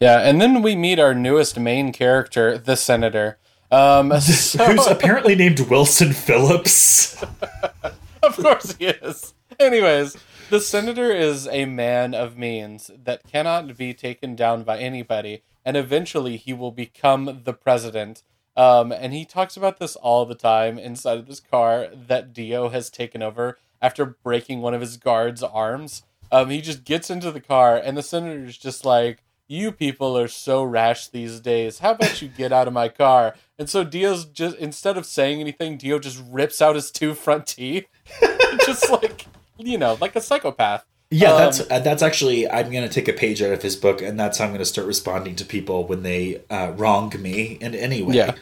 [0.00, 3.36] Yeah, and then we meet our newest main character, the senator.
[3.70, 7.22] Um, so- Who's apparently named Wilson Phillips.
[8.22, 9.34] of course he is.
[9.58, 10.16] Anyways,
[10.50, 15.76] the senator is a man of means that cannot be taken down by anybody, and
[15.76, 18.24] eventually he will become the president.
[18.56, 22.68] Um, and he talks about this all the time inside of this car that Dio
[22.70, 26.02] has taken over after breaking one of his guards' arms.
[26.32, 30.26] Um, he just gets into the car, and the senator's just like, "You people are
[30.26, 31.78] so rash these days.
[31.78, 35.40] How about you get out of my car?" And so Dio's just instead of saying
[35.40, 37.86] anything, Dio just rips out his two front teeth,
[38.66, 39.26] just like
[39.66, 40.84] you know, like a psychopath.
[41.12, 43.74] Yeah, Um, that's uh, that's actually I'm going to take a page out of his
[43.76, 47.12] book, and that's how I'm going to start responding to people when they uh, wrong
[47.18, 48.14] me in any way.
[48.16, 48.34] Yeah.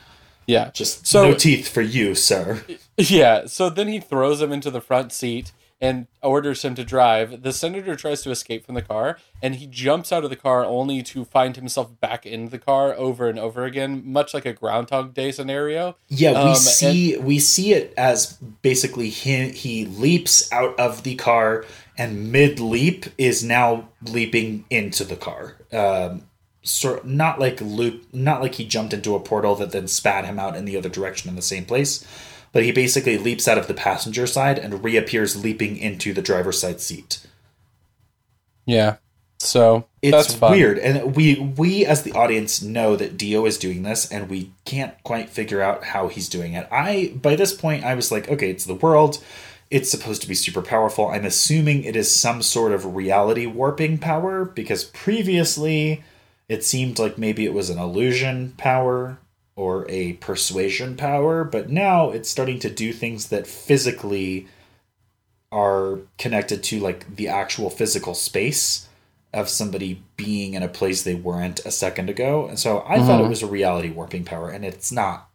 [0.46, 0.70] Yeah.
[0.74, 2.62] Just So- no teeth for you, sir.
[3.00, 7.42] Yeah, so then he throws him into the front seat, and orders him to drive.
[7.42, 10.64] The senator tries to escape from the car, and he jumps out of the car
[10.64, 14.52] only to find himself back in the car over and over again, much like a
[14.52, 15.96] Groundhog Day scenario.
[16.08, 21.14] Yeah, we Um, see we see it as basically he he leaps out of the
[21.14, 21.64] car
[21.96, 25.56] and mid leap is now leaping into the car.
[25.72, 26.22] Um,
[26.62, 30.38] sort not like loop, not like he jumped into a portal that then spat him
[30.38, 32.04] out in the other direction in the same place,
[32.52, 36.60] but he basically leaps out of the passenger side and reappears leaping into the driver's
[36.60, 37.26] side seat.
[38.66, 38.96] Yeah.
[39.40, 44.10] So It's weird, and we we as the audience know that Dio is doing this,
[44.10, 46.68] and we can't quite figure out how he's doing it.
[46.72, 49.22] I by this point I was like, okay, it's the world.
[49.70, 51.08] It's supposed to be super powerful.
[51.08, 56.02] I'm assuming it is some sort of reality warping power because previously
[56.48, 59.18] it seemed like maybe it was an illusion power
[59.58, 64.46] or a persuasion power, but now it's starting to do things that physically
[65.50, 68.86] are connected to like the actual physical space
[69.34, 72.46] of somebody being in a place they weren't a second ago.
[72.46, 75.28] And so I thought it was a reality warping power, and it's not.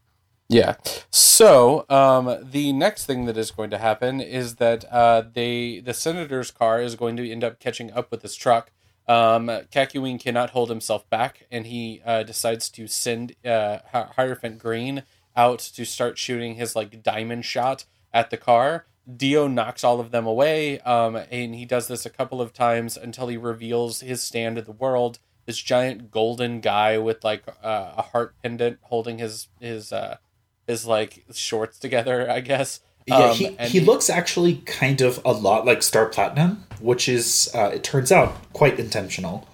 [0.47, 0.76] Yeah.
[1.11, 5.93] So um, the next thing that is going to happen is that uh, they the
[5.93, 8.71] senator's car is going to end up catching up with this truck.
[9.08, 15.04] Um, cannot hold himself back, and he uh, decides to send uh, Hierophant Green
[15.36, 18.86] out to start shooting his like diamond shot at the car.
[19.18, 22.95] Dio knocks all of them away, um, and he does this a couple of times
[22.95, 25.20] until he reveals his stand of the world.
[25.45, 30.18] This giant golden guy with like uh, a heart pendant holding his his uh,
[30.68, 32.80] his like shorts together, I guess.
[33.06, 37.49] Yeah, Um, he, he looks actually kind of a lot like Star Platinum, which is,
[37.54, 39.47] uh, it turns out, quite intentional.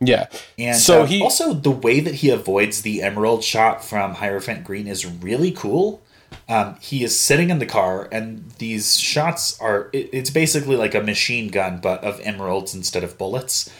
[0.00, 0.26] Yeah.
[0.58, 4.64] And So uh, he- also the way that he avoids the emerald shot from Hierophant
[4.64, 6.02] Green is really cool.
[6.48, 10.94] Um, he is sitting in the car, and these shots are it, it's basically like
[10.94, 13.70] a machine gun, but of emeralds instead of bullets.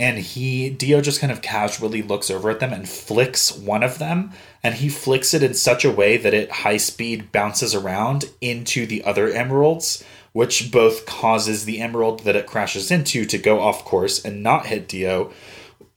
[0.00, 3.98] And he Dio just kind of casually looks over at them and flicks one of
[3.98, 4.30] them,
[4.62, 8.86] and he flicks it in such a way that it high speed bounces around into
[8.86, 13.84] the other emeralds, which both causes the emerald that it crashes into to go off
[13.84, 15.32] course and not hit Dio,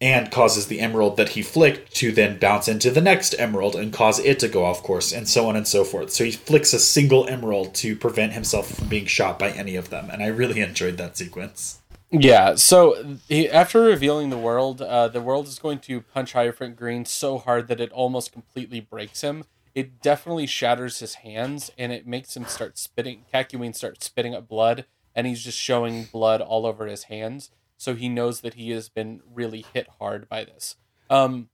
[0.01, 3.93] and causes the emerald that he flicked to then bounce into the next emerald and
[3.93, 6.09] cause it to go off course, and so on and so forth.
[6.09, 9.91] So he flicks a single emerald to prevent himself from being shot by any of
[9.91, 11.80] them, and I really enjoyed that sequence.
[12.11, 16.75] Yeah, so he, after revealing the world, uh, the world is going to punch Hierophant
[16.75, 19.45] Green so hard that it almost completely breaks him.
[19.73, 23.23] It definitely shatters his hands, and it makes him start spitting.
[23.33, 24.85] Kakyoin starts spitting up blood,
[25.15, 27.49] and he's just showing blood all over his hands.
[27.77, 30.75] So he knows that he has been really hit hard by this.
[31.09, 31.47] Um,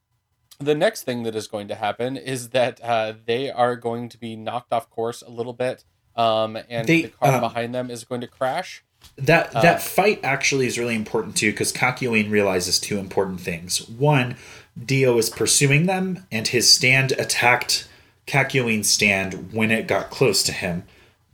[0.59, 4.17] the next thing that is going to happen is that uh, they are going to
[4.17, 5.83] be knocked off course a little bit,
[6.15, 8.83] um, and They, the car um, behind them is going to crash.
[9.17, 13.87] That uh, that fight actually is really important too, because Kakyoin realizes two important things.
[13.89, 14.35] One,
[14.83, 17.87] Dio is pursuing them, and his stand attacked
[18.27, 20.83] Kakyoin's stand when it got close to him,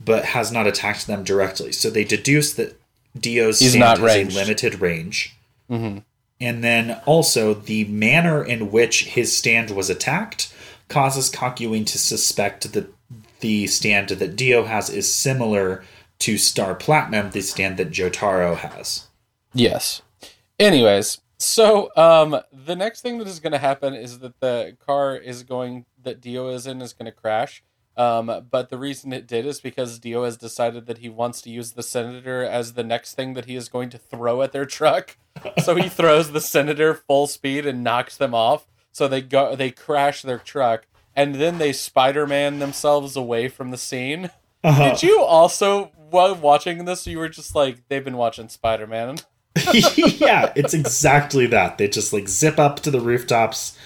[0.02, 1.72] but has not attacked them directly.
[1.72, 2.80] So they deduce that
[3.18, 4.36] Dio's He's stand not has ranged.
[4.36, 5.36] a limited range.
[5.70, 5.98] Mm-hmm.
[6.40, 10.52] And then also the manner in which his stand was attacked
[10.88, 12.92] causes Kakyoin to suspect that
[13.40, 15.84] the stand that Dio has is similar
[16.24, 19.08] to Star Platinum, the stand that Jotaro has.
[19.52, 20.00] Yes.
[20.58, 25.14] Anyways, so um, the next thing that is going to happen is that the car
[25.14, 27.62] is going that Dio is in is going to crash.
[27.98, 31.50] Um, but the reason it did is because Dio has decided that he wants to
[31.50, 34.64] use the senator as the next thing that he is going to throw at their
[34.64, 35.18] truck.
[35.62, 38.66] so he throws the senator full speed and knocks them off.
[38.92, 43.76] So they go, they crash their truck, and then they Spider-Man themselves away from the
[43.76, 44.30] scene.
[44.64, 44.92] Uh-huh.
[44.92, 49.18] Did you also, while watching this, you were just like, they've been watching Spider-Man?
[49.72, 51.76] yeah, it's exactly that.
[51.78, 53.76] They just like zip up to the rooftops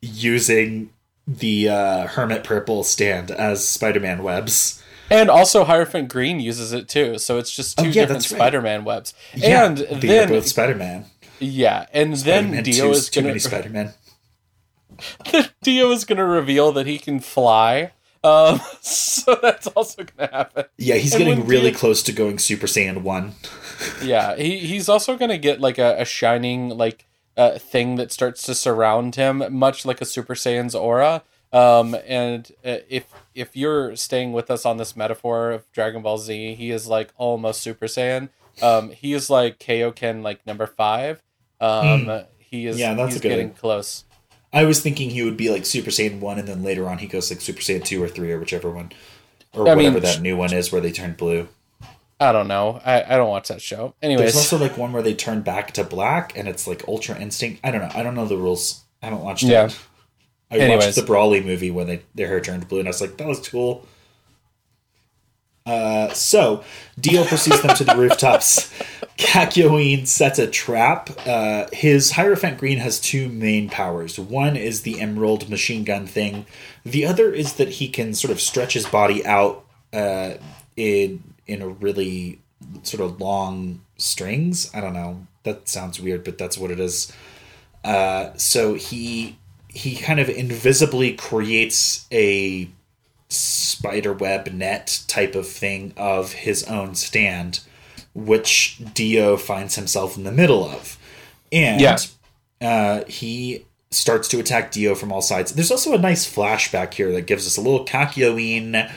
[0.00, 0.90] using
[1.26, 4.82] the uh, Hermit Purple stand as Spider Man webs.
[5.10, 8.24] And also, Hierophant Green uses it too, so it's just two Oh, yeah, different.
[8.24, 9.14] Spider-Man webs.
[9.34, 11.06] Yeah, and then, both Spider Man.
[11.38, 13.94] yeah, and Spider then Dio is too gonna many Spider Man.
[15.62, 17.92] Dio is gonna reveal that he can fly.
[18.24, 20.64] Um, so that's also gonna happen.
[20.76, 23.32] Yeah, he's And getting really close to going Super Saiyan 1.
[24.02, 27.06] Yeah, he he's also gonna get like a, a shining like
[27.36, 31.22] uh, thing that starts to surround him, much like a Super Saiyan's aura.
[31.52, 33.06] Um, and uh, if
[33.36, 37.12] if you're staying with us on this metaphor of Dragon Ball Z, he is like
[37.16, 38.30] almost Super Saiyan.
[38.60, 41.22] Um, he is like Kaioken like number five.
[41.60, 42.78] Um, he is.
[42.78, 43.56] Yeah, that's he's getting one.
[43.56, 44.04] close.
[44.52, 47.06] I was thinking he would be like Super Saiyan 1, and then later on he
[47.06, 48.92] goes like Super Saiyan 2 or 3 or whichever one.
[49.52, 51.48] Or I mean, whatever that new one is where they turn blue.
[52.20, 52.80] I don't know.
[52.84, 53.94] I, I don't watch that show.
[54.02, 57.18] Anyways, There's also like one where they turn back to black and it's like Ultra
[57.18, 57.60] Instinct.
[57.62, 57.90] I don't know.
[57.94, 58.82] I don't know the rules.
[59.02, 59.66] I haven't watched Yeah.
[59.66, 59.78] it.
[60.50, 60.84] I Anyways.
[60.86, 63.26] watched the Broly movie when they their hair turned blue, and I was like, that
[63.28, 63.86] was cool.
[65.68, 66.64] Uh, so
[66.98, 68.72] Dio pursues them to the rooftops.
[69.18, 71.10] Kakyoin sets a trap.
[71.26, 74.18] Uh, his Hierophant Green has two main powers.
[74.18, 76.46] One is the emerald machine gun thing.
[76.84, 80.34] The other is that he can sort of stretch his body out uh,
[80.76, 82.40] in in a really
[82.82, 84.74] sort of long strings.
[84.74, 85.26] I don't know.
[85.42, 87.12] That sounds weird, but that's what it is.
[87.84, 89.36] Uh, so he
[89.68, 92.70] he kind of invisibly creates a
[93.28, 97.60] spider web net type of thing of his own stand,
[98.14, 100.98] which Dio finds himself in the middle of.
[101.52, 101.98] And Yeah.
[102.60, 105.52] uh, he starts to attack Dio from all sides.
[105.52, 108.90] There's also a nice flashback here that gives us a little Kakyoin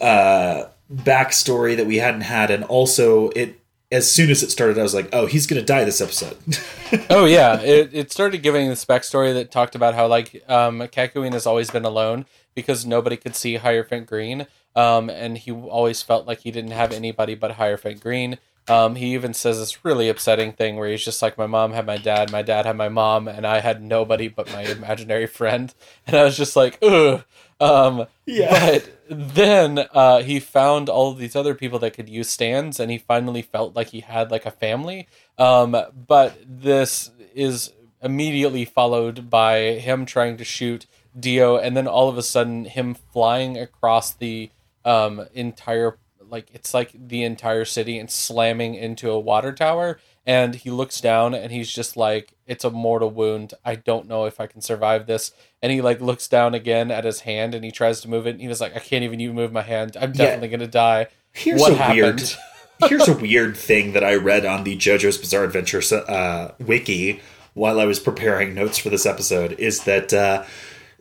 [0.00, 3.56] uh, backstory that we hadn't had, and also it.
[3.92, 6.36] As soon as it started, I was like, "Oh, he's gonna die this episode."
[7.10, 11.32] oh yeah, it, it started giving this backstory that talked about how like um, Kakyoin
[11.32, 12.24] has always been alone
[12.54, 14.46] because nobody could see Hierophant Green,
[14.76, 18.38] um, and he always felt like he didn't have anybody but Hierophant Green.
[18.68, 21.86] Um, he even says this really upsetting thing where he's just like, "My mom had
[21.86, 25.74] my dad, my dad had my mom, and I had nobody but my imaginary friend."
[26.06, 27.24] And I was just like, "Ugh."
[27.60, 28.78] Um, Yeah.
[28.78, 32.90] But then uh, he found all of these other people that could use stands, and
[32.90, 35.08] he finally felt like he had like a family.
[35.36, 35.76] Um,
[36.06, 37.72] but this is
[38.02, 40.86] immediately followed by him trying to shoot
[41.18, 44.50] Dio, and then all of a sudden him flying across the
[44.84, 45.98] um, entire
[46.28, 49.98] like it's like the entire city and slamming into a water tower.
[50.26, 53.54] And he looks down and he's just like, "It's a mortal wound.
[53.64, 57.04] I don't know if I can survive this." And he like looks down again at
[57.04, 58.30] his hand and he tries to move it.
[58.32, 59.96] And he was like, "I can't even even move my hand.
[60.00, 60.18] I'm Yeah.
[60.26, 61.98] definitely gonna die." Here's what a happened?
[61.98, 62.22] weird.
[62.90, 67.20] Here's a weird thing that I read on the JoJo's Bizarre Adventure uh, wiki
[67.54, 70.44] while I was preparing notes for this episode is that uh,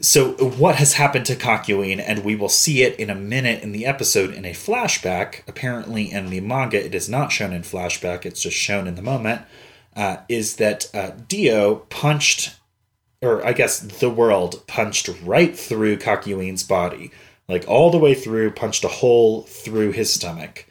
[0.02, 3.72] so what has happened to Kakyoin, and we will see it in a minute in
[3.72, 5.42] the episode in a flashback.
[5.48, 9.02] Apparently, in the manga, it is not shown in flashback; it's just shown in the
[9.02, 9.42] moment.
[9.96, 12.56] Uh, is that uh, Dio punched,
[13.22, 17.12] or I guess the world punched right through Kakyoin's body,
[17.50, 20.66] like all the way through, punched a hole through his stomach.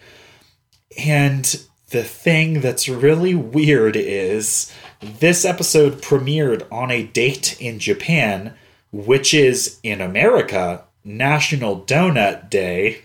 [0.97, 1.45] And
[1.91, 8.55] the thing that's really weird is this episode premiered on a date in Japan,
[8.93, 13.03] which is in America National Donut Day.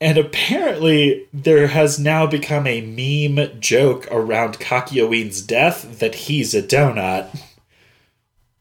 [0.00, 6.62] And apparently, there has now become a meme joke around Kakyoin's death that he's a
[6.62, 7.28] donut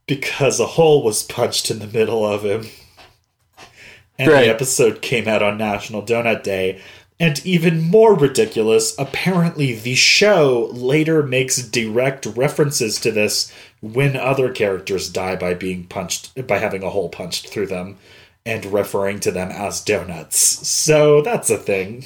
[0.05, 2.67] because a hole was punched in the middle of him.
[4.19, 4.45] And Great.
[4.45, 6.79] the episode came out on National Donut Day.
[7.19, 14.51] And even more ridiculous, apparently the show later makes direct references to this when other
[14.51, 17.97] characters die by being punched, by having a hole punched through them,
[18.45, 20.37] and referring to them as donuts.
[20.67, 22.05] So that's a thing.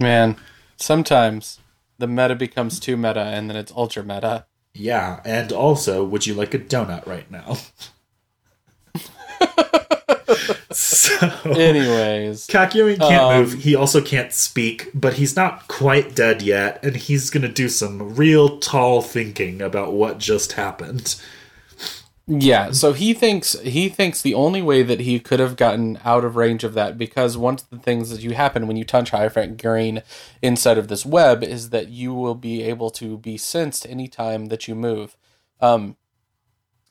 [0.00, 0.36] Man,
[0.76, 1.58] sometimes
[1.98, 4.46] the meta becomes too meta, and then it's ultra meta.
[4.74, 7.56] Yeah, and also, would you like a donut right now?
[11.20, 13.52] so, Anyways, Kakyoin can't Um, move.
[13.62, 18.14] He also can't speak, but he's not quite dead yet, and he's gonna do some
[18.14, 21.16] real tall thinking about what just happened.
[22.28, 26.24] Yeah, so he thinks he thinks the only way that he could have gotten out
[26.24, 29.10] of range of that because one of the things that you happen when you touch
[29.10, 30.02] Hierophant Green
[30.42, 34.66] inside of this web is that you will be able to be sensed anytime that
[34.66, 35.16] you move.
[35.60, 35.96] Um,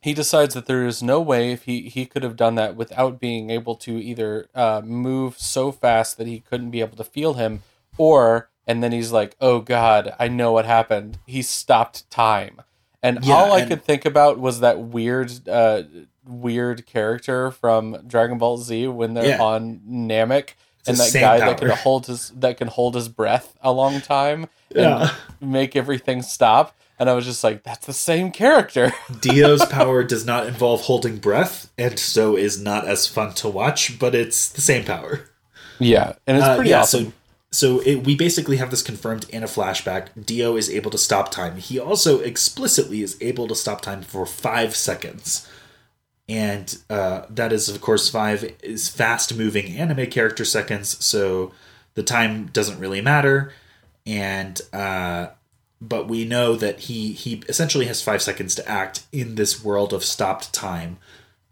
[0.05, 3.19] he decides that there is no way if he, he could have done that without
[3.19, 7.33] being able to either uh, move so fast that he couldn't be able to feel
[7.33, 7.61] him
[7.97, 11.19] or and then he's like, "Oh God, I know what happened.
[11.27, 12.61] He stopped time."
[13.03, 15.83] And Yeah, all I and- could think about was that weird, uh,
[16.27, 19.41] weird character from Dragon Ball Z when they're Yeah.
[19.43, 20.49] on Namek,
[20.87, 21.49] and that guy power.
[21.49, 25.11] that can hold his that can hold his breath a long time and Yeah.
[25.39, 26.75] make everything stop.
[26.97, 31.17] And I was just like, "That's the same character." Dio's power does not involve holding
[31.17, 35.29] breath, and so is not as fun to watch, but it's the same power.
[35.79, 37.05] yeah, and it's Uh, pretty yeah, awesome.
[37.07, 37.11] so
[37.51, 40.07] so it, we basically have this confirmed in a flashback.
[40.25, 41.57] Dio is able to stop time.
[41.57, 45.47] He also explicitly is able to stop time for five seconds,
[46.29, 51.03] and uh, that is of course five is fast moving anime character seconds.
[51.05, 51.51] So
[51.95, 53.51] the time doesn't really matter,
[54.05, 55.27] and uh,
[55.81, 59.93] but we know that he he essentially has five seconds to act in this world
[59.93, 60.97] of stopped time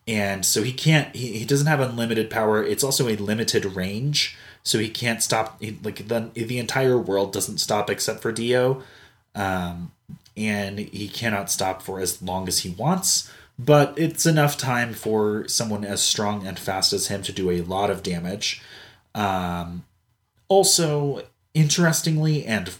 [0.07, 4.35] and so he can't he, he doesn't have unlimited power it's also a limited range
[4.63, 5.61] so he can't stop.
[5.61, 8.81] he- Like the the entire world doesn't stop except for Dio,
[9.35, 9.91] um,
[10.37, 13.29] and he cannot stop for as long as he wants.
[13.59, 17.61] But it's enough time for someone as strong and fast as him to do a
[17.61, 18.61] lot of damage.
[19.13, 19.83] Um,
[20.47, 22.71] also, interestingly, and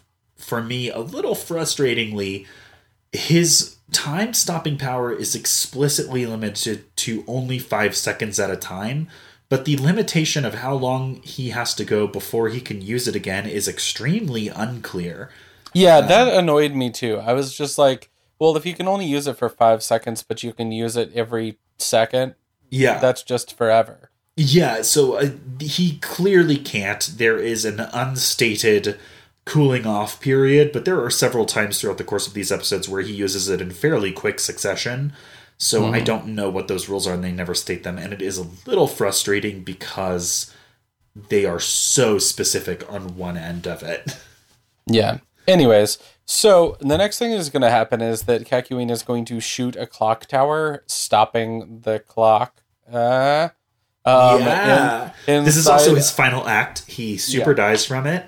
[0.44, 2.46] for me, a little frustratingly,
[3.12, 9.08] his time stopping power is explicitly limited to only five seconds at a time,
[9.50, 13.16] but the limitation of how long he has to go before he can use it
[13.16, 15.30] again is extremely unclear.
[15.74, 17.18] Yeah, that annoyed me too.
[17.20, 20.44] I was just like, well, if you can only use it for five seconds, but
[20.44, 22.36] you can use it every second,
[22.70, 23.00] Yeah.
[23.00, 24.10] that's just forever.
[24.36, 25.30] Yeah, so uh,
[25.60, 27.12] he clearly can't.
[27.18, 28.98] There is an unstated
[29.46, 33.02] cooling off period, but there are several times throughout the course of these episodes where
[33.02, 35.14] he uses it in fairly quick succession.
[35.58, 37.98] So I don't know what those rules are and they never state them.
[37.98, 40.54] And it is a little frustrating because
[41.30, 44.18] they are so specific on one end of it.
[44.86, 45.20] Yeah.
[45.48, 49.40] Anyways, so the next thing that's going to happen is that Kakyoin is going to
[49.40, 52.62] shoot a clock tower, stopping the clock.
[52.92, 53.48] Uh,
[54.04, 55.12] um, yeah.
[55.26, 56.84] in- this is also his final act.
[56.88, 57.56] He super Yeah.
[57.56, 58.26] dies from it.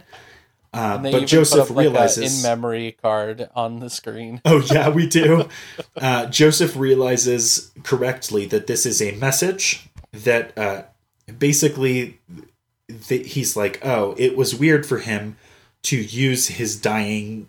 [0.75, 2.43] Uh, but Joseph up, like, realizes.
[2.43, 4.41] in-memory card on the screen.
[4.43, 5.47] Oh yeah, we do.
[5.95, 10.83] Uh, Joseph realizes correctly that this is a message that uh,
[11.39, 12.19] basically
[13.07, 15.37] th- he's like, oh, it was weird for him
[15.83, 17.47] to use his dying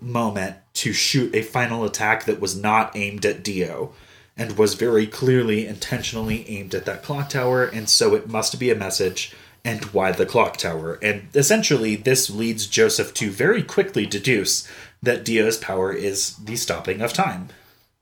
[0.00, 3.92] moment to shoot a final attack that was not aimed at Dio
[4.36, 8.70] and was very clearly intentionally aimed at that clock tower, and so it must be
[8.70, 9.34] a message.
[9.64, 10.98] And why the clock tower?
[11.02, 14.66] And essentially, this leads Joseph to very quickly deduce
[15.02, 17.48] that Dio's power is the stopping of time.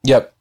[0.04, 0.34] Yep.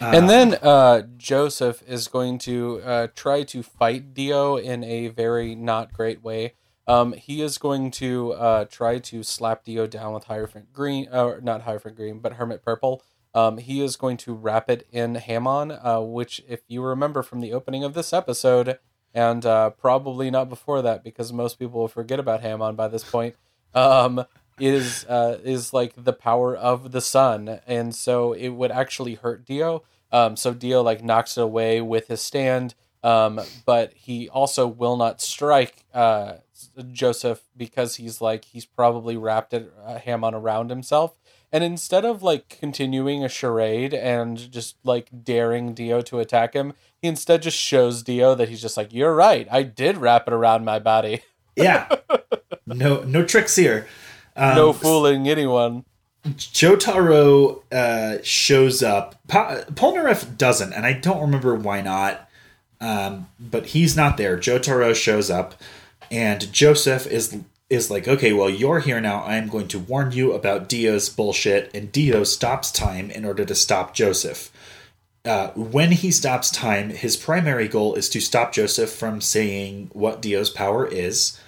[0.00, 5.54] and then uh, Joseph is going to uh, try to fight Dio in a very
[5.54, 6.54] not great way.
[6.86, 11.40] Um, he is going to uh, try to slap Dio down with Hierophant Green, or
[11.40, 13.02] not Hierophant Green, but Hermit Purple.
[13.32, 17.40] Um, he is going to wrap it in Hamon, uh, which, if you remember from
[17.40, 18.78] the opening of this episode,
[19.14, 23.04] and uh, probably not before that, because most people will forget about Hamon by this
[23.04, 23.34] point,
[23.74, 24.24] um,
[24.58, 29.44] is uh, is like the power of the sun, and so it would actually hurt
[29.44, 29.82] Dio.
[30.12, 34.96] Um, so Dio like knocks it away with his stand, um, but he also will
[34.96, 36.34] not strike uh,
[36.92, 41.14] Joseph because he's like he's probably wrapped it uh, Hamon around himself.
[41.52, 46.74] And instead of like continuing a charade and just like daring Dio to attack him,
[47.02, 50.34] he instead just shows Dio that he's just like, "You're right, I did wrap it
[50.34, 51.22] around my body.
[51.56, 51.88] Yeah,
[52.66, 53.86] no, no tricks here.
[54.36, 55.84] Um, no fooling anyone."
[56.26, 59.16] Jotaro uh, shows up.
[59.28, 62.28] Pa- Polnareff doesn't, and I don't remember why not.
[62.80, 64.38] Um, but he's not there.
[64.38, 65.54] Jotaro shows up,
[66.10, 67.36] and Joseph is
[67.68, 69.22] is like, okay, well, you're here now.
[69.22, 73.54] I'm going to warn you about Dio's bullshit, and Dio stops time in order to
[73.54, 74.50] stop Joseph.
[75.24, 80.22] Uh, when he stops time, his primary goal is to stop Joseph from saying what
[80.22, 81.38] Dio's power is,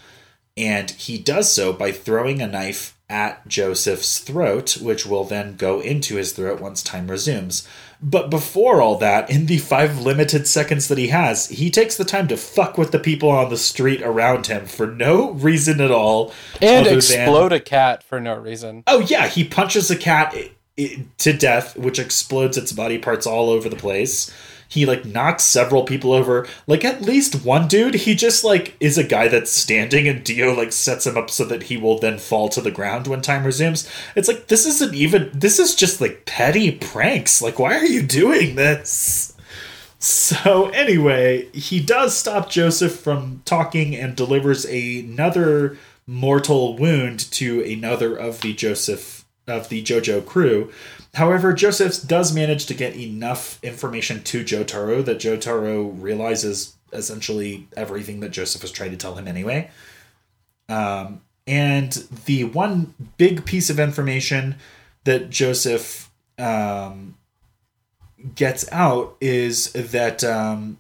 [0.57, 5.81] and he does so by throwing a knife at Joseph's throat, which will then go
[5.81, 7.67] into his throat once time resumes.
[8.01, 12.05] But before all that, in the five limited seconds that he has, he takes the
[12.05, 15.91] time to fuck with the people on the street around him for no reason at
[15.91, 16.33] all.
[16.61, 18.83] And explode a cat for no reason.
[18.87, 20.35] Oh yeah, he punches a cat
[20.77, 24.33] to death, which explodes its body parts all over the place.
[24.69, 26.47] He like knocks several people over.
[26.67, 30.55] Like at least one dude, he just like is a guy that's standing, and Dio
[30.55, 33.45] like sets him up so that he will then fall to the ground when time
[33.45, 33.87] resumes.
[34.17, 35.31] It's like this isn't even.
[35.35, 37.43] This is just like petty pranks.
[37.43, 39.37] Like why are you doing this?
[39.99, 48.17] So anyway, he does stop Joseph from talking and delivers another mortal wound to another
[48.17, 49.22] of the Joseph
[49.53, 50.73] of the JoJo crew.
[51.15, 58.21] However, Joseph does manage to get enough information to Jotaro that Jotaro realizes essentially everything
[58.21, 59.71] that Joseph was trying to tell him anyway.
[60.69, 61.93] Um, and
[62.25, 64.57] the one big piece of information
[65.05, 67.17] that Joseph um,
[68.35, 70.79] gets out is that um,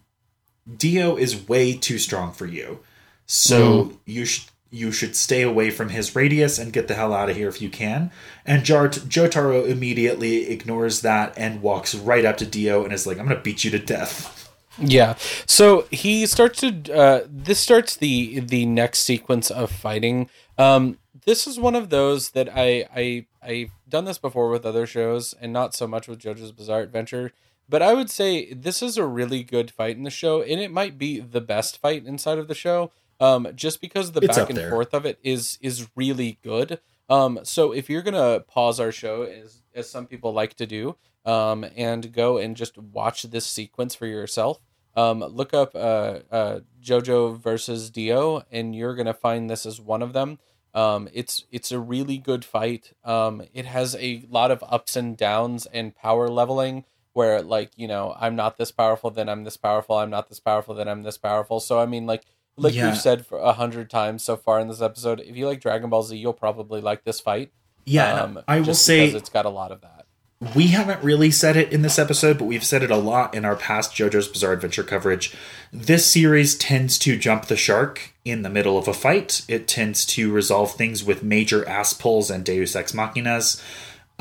[0.76, 2.80] Dio is way too strong for you.
[3.26, 7.28] So you should you should stay away from his radius and get the hell out
[7.28, 8.10] of here if you can.
[8.44, 13.18] And Jart- Jotaro immediately ignores that and walks right up to Dio and is like,
[13.18, 15.16] "I'm gonna beat you to death." Yeah.
[15.46, 16.92] So he starts to.
[16.92, 20.30] Uh, this starts the the next sequence of fighting.
[20.56, 24.86] Um, this is one of those that I I I've done this before with other
[24.86, 27.32] shows, and not so much with JoJo's Bizarre Adventure.
[27.68, 30.70] But I would say this is a really good fight in the show, and it
[30.70, 32.90] might be the best fight inside of the show.
[33.20, 34.70] Um, just because the It's back and there.
[34.70, 36.80] forth of it is is really good.
[37.08, 40.96] Um, so if you're gonna pause our show, as as some people like to do,
[41.24, 44.60] um, and go and just watch this sequence for yourself,
[44.96, 50.02] um, look up uh, uh, JoJo versus Dio, and you're gonna find this as one
[50.02, 50.38] of them.
[50.74, 52.92] Um, it's it's a really good fight.
[53.04, 57.86] Um, it has a lot of ups and downs and power leveling where like you
[57.86, 59.98] know I'm not this powerful, then I'm this powerful.
[59.98, 61.60] I'm not this powerful, then I'm this powerful.
[61.60, 62.24] So I mean like
[62.56, 62.88] like Yeah.
[62.90, 65.90] we've said for a hundred times so far in this episode, if you like Dragon
[65.90, 67.50] Ball Z, you'll probably like this fight.
[67.84, 70.06] Yeah, um, I will say because it's got a lot of that.
[70.54, 73.44] we haven't really said it in this episode, but we've said it a lot in
[73.44, 75.34] our past JoJo's Bizarre Adventure coverage.
[75.72, 79.42] This series tends to jump the shark in the middle of a fight.
[79.48, 83.60] It tends to resolve things with major ass pulls and Deus Ex Machinas.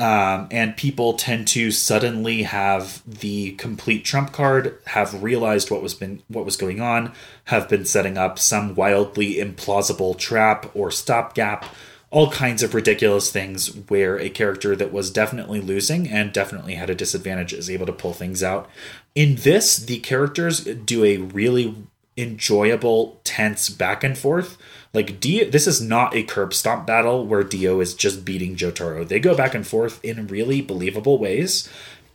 [0.02, 5.94] Um, and people tend to suddenly have the complete trump card, have realized what was
[5.94, 7.12] been what was going on,
[7.44, 11.66] have been setting up some wildly implausible trap or stopgap
[12.10, 16.90] all kinds of ridiculous things where a character that was definitely losing and definitely had
[16.90, 18.68] a disadvantage is able to pull things out.
[19.14, 21.74] In this, the characters do a really
[22.16, 24.58] enjoyable, tense back and forth.
[24.92, 29.06] Like Dio, this is not a curb stomp battle where Dio is just beating Jotaro.
[29.06, 31.68] They go back and forth in really believable ways.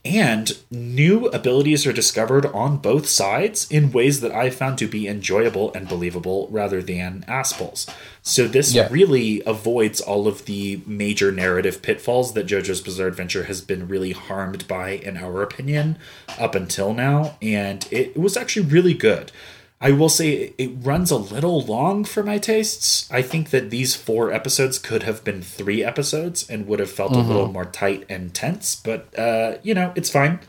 [0.04, 5.08] And new abilities are discovered on both sides in ways that I found to be
[5.08, 7.86] enjoyable and believable rather than ass pulls.
[8.22, 8.88] So this Yeah.
[8.90, 14.12] really avoids all of the major narrative pitfalls that JoJo's Bizarre Adventure has been really
[14.12, 15.98] harmed by, in our opinion,
[16.38, 17.36] up until now.
[17.42, 19.32] And it was actually really good.
[19.80, 23.08] I will say it runs a little long for my tastes.
[23.12, 27.12] I think that these four episodes could have been three episodes and would have felt
[27.12, 30.40] a little more tight and tense, but uh, you know, it's fine.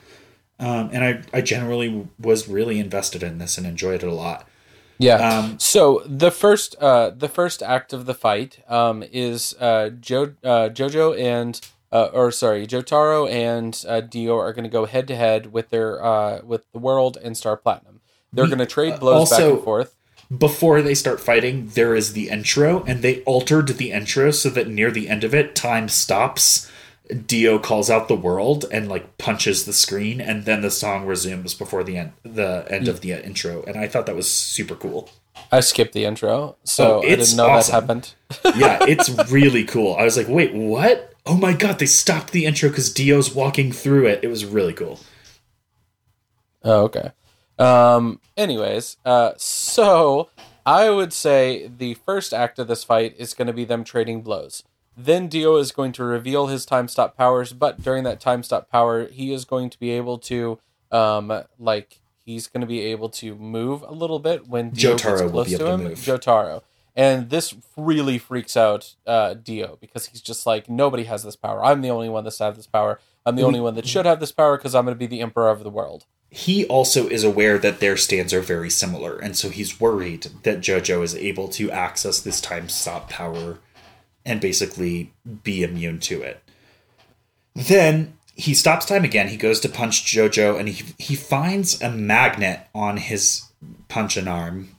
[0.59, 4.47] Um, and I, I generally was really invested in this and enjoyed it a lot.
[4.97, 5.15] Yeah.
[5.15, 10.35] Um, so the first uh, the first act of the fight um, is uh, jo-
[10.43, 11.59] uh, Jojo and
[11.91, 15.69] uh, or sorry Jotaro and uh, Dio are going to go head to head with
[15.69, 17.98] their uh, with the World and Star Platinum.
[18.33, 19.95] They're going to uh, trade blows back also- and forth.
[20.37, 24.67] before they start fighting, there is the intro, and they altered the intro so that
[24.67, 26.69] near the end of it, time stops.
[27.25, 31.55] Dio calls out the world and like punches the screen, and then the song resumes
[31.55, 33.63] before the end the end of the intro.
[33.63, 35.09] And I thought that was super cool.
[35.51, 37.71] I skipped the intro, so Oh, I didn't know awesome.
[37.73, 38.13] that happened.
[38.59, 39.95] Yeah, it's really cool.
[39.95, 41.13] I was like, wait, what?
[41.25, 44.19] Oh my god, they stopped the intro because Dio's walking through it.
[44.21, 44.99] It was really cool.
[46.63, 47.11] Oh, okay.
[47.59, 48.19] Um.
[48.37, 50.29] Anyways, uh, so
[50.65, 54.21] I would say the first act of this fight is going to be them trading
[54.21, 54.63] blows.
[54.95, 58.69] Then Dio is going to reveal his time stop powers, but during that time stop
[58.69, 60.59] power, he is going to be able to,
[60.91, 65.09] um, like he's going to be able to move a little bit when Dio Jotaro
[65.09, 65.83] gets will close be able to to him.
[65.83, 65.99] move.
[65.99, 66.61] Jotaro.
[66.95, 71.63] And this really freaks out uh, Dio because he's just like, nobody has this power.
[71.63, 72.99] I'm the only one that's have this power.
[73.25, 75.21] I'm the only one that should have this power because I'm going to be the
[75.21, 76.05] emperor of the world.
[76.29, 80.59] He also is aware that their stands are very similar, and so he's worried that
[80.59, 83.59] JoJo is able to access this time stop power
[84.25, 85.11] and basically
[85.43, 86.43] be immune to it.
[87.55, 89.27] Then he stops time again.
[89.27, 93.45] He goes to punch JoJo, and he he finds a magnet on his
[93.87, 94.69] punchin arm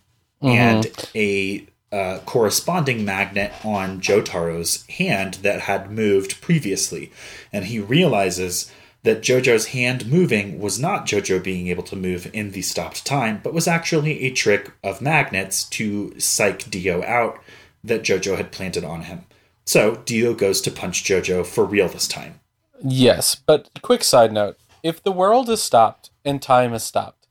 [0.40, 7.12] and a uh, corresponding magnet on Jotaro's hand that had moved previously.
[7.52, 8.70] And he realizes
[9.02, 13.40] that JoJo's hand moving was not JoJo being able to move in the stopped time,
[13.42, 17.38] but was actually a trick of magnets to psych Dio out
[17.82, 19.24] that JoJo had planted on him.
[19.64, 22.40] So Dio goes to punch JoJo for real this time.
[22.82, 27.28] Yes, but quick side note if the world is stopped and time is stopped,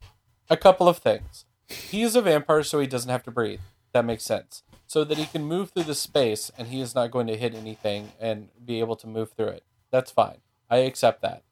[0.50, 1.46] a couple of things.
[1.68, 3.60] He is a vampire, so he doesn't have to breathe.
[3.94, 4.64] That makes sense.
[4.88, 7.54] So that he can move through the space and he is not going to hit
[7.54, 9.64] anything and be able to move through it.
[9.92, 10.38] That's fine.
[10.70, 11.44] I accept that.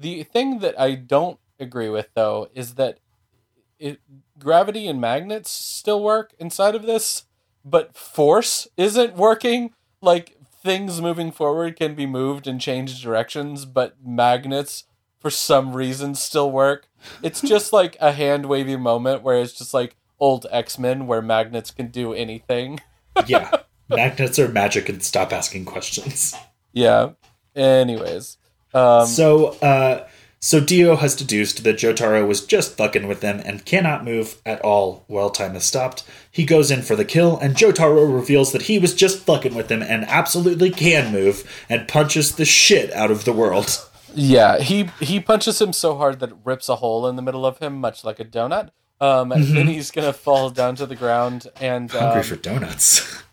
[0.00, 2.98] The thing that I don't agree with, though, is that
[3.78, 4.00] it,
[4.38, 7.24] gravity and magnets still work inside of this,
[7.64, 9.74] but force isn't working.
[10.02, 14.84] Like things moving forward can be moved and changed directions, but magnets
[15.18, 16.88] for some reason still work.
[17.22, 21.22] It's just like a hand wavy moment where it's just like old X Men where
[21.22, 22.80] magnets can do anything.
[23.26, 23.50] Yeah,
[23.88, 26.34] magnets are magic and stop asking questions.
[26.72, 27.10] Yeah.
[27.54, 28.38] Anyways.
[28.72, 30.06] Um, so, uh,
[30.40, 34.60] so Dio has deduced that Jotaro was just fucking with them and cannot move at
[34.62, 36.02] all while time is stopped.
[36.30, 39.68] He goes in for the kill, and Jotaro reveals that he was just fucking with
[39.68, 43.86] them and absolutely can move and punches the shit out of the world.
[44.14, 47.46] Yeah, he he punches him so hard that it rips a hole in the middle
[47.46, 48.70] of him, much like a donut.
[49.00, 53.22] Um, Then he's gonna fall down to the ground and Hungry um, for donuts.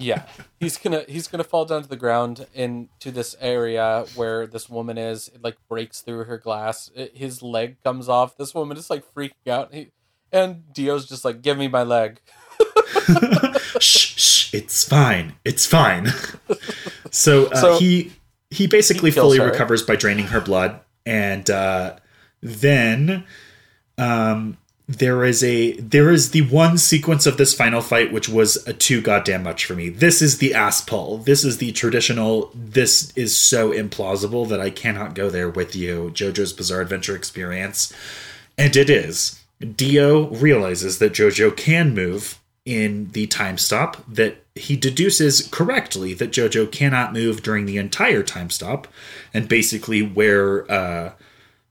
[0.00, 0.24] yeah,
[0.58, 4.98] he's gonna he's gonna fall down to the ground into this area where this woman
[4.98, 5.28] is.
[5.28, 6.90] It like breaks through her glass.
[6.94, 8.36] It, his leg comes off.
[8.36, 9.72] This woman is like freaking out.
[9.72, 9.90] He,
[10.32, 12.20] and Dio's just like, "Give me my leg."
[13.80, 15.34] shh, shh, it's fine.
[15.44, 16.08] It's fine.
[17.10, 18.12] so, uh, So, he
[18.50, 19.46] he basically he fully her.
[19.46, 21.96] recovers by draining her blood, and uh,
[22.42, 23.24] then
[23.98, 24.56] um,
[24.90, 28.72] there is a there is the one sequence of this final fight which was a
[28.72, 29.88] too goddamn much for me.
[29.88, 31.18] This is the ass pull.
[31.18, 32.50] This is the traditional.
[32.54, 36.10] This is so implausible that I cannot go there with you.
[36.14, 37.92] JoJo's Bizarre Adventure experience,
[38.58, 39.40] and it is.
[39.76, 46.32] Dio realizes that JoJo can move in the time stop that he deduces correctly that
[46.32, 48.88] Jojo cannot move during the entire time stop,
[49.32, 51.12] and basically where uh,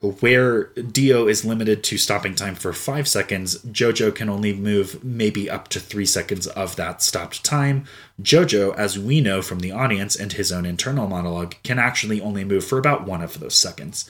[0.02, 5.50] where Dio is limited to stopping time for five seconds, Jojo can only move maybe
[5.50, 7.86] up to three seconds of that stopped time.
[8.22, 12.46] Jojo, as we know from the audience and his own internal monologue, can actually only
[12.46, 14.10] move for about one of those seconds.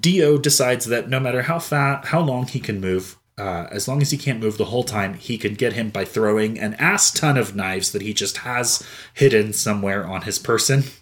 [0.00, 4.02] Dio decides that no matter how fat, how long he can move, uh, as long
[4.02, 7.10] as he can't move the whole time, he can get him by throwing an ass
[7.10, 10.84] ton of knives that he just has hidden somewhere on his person.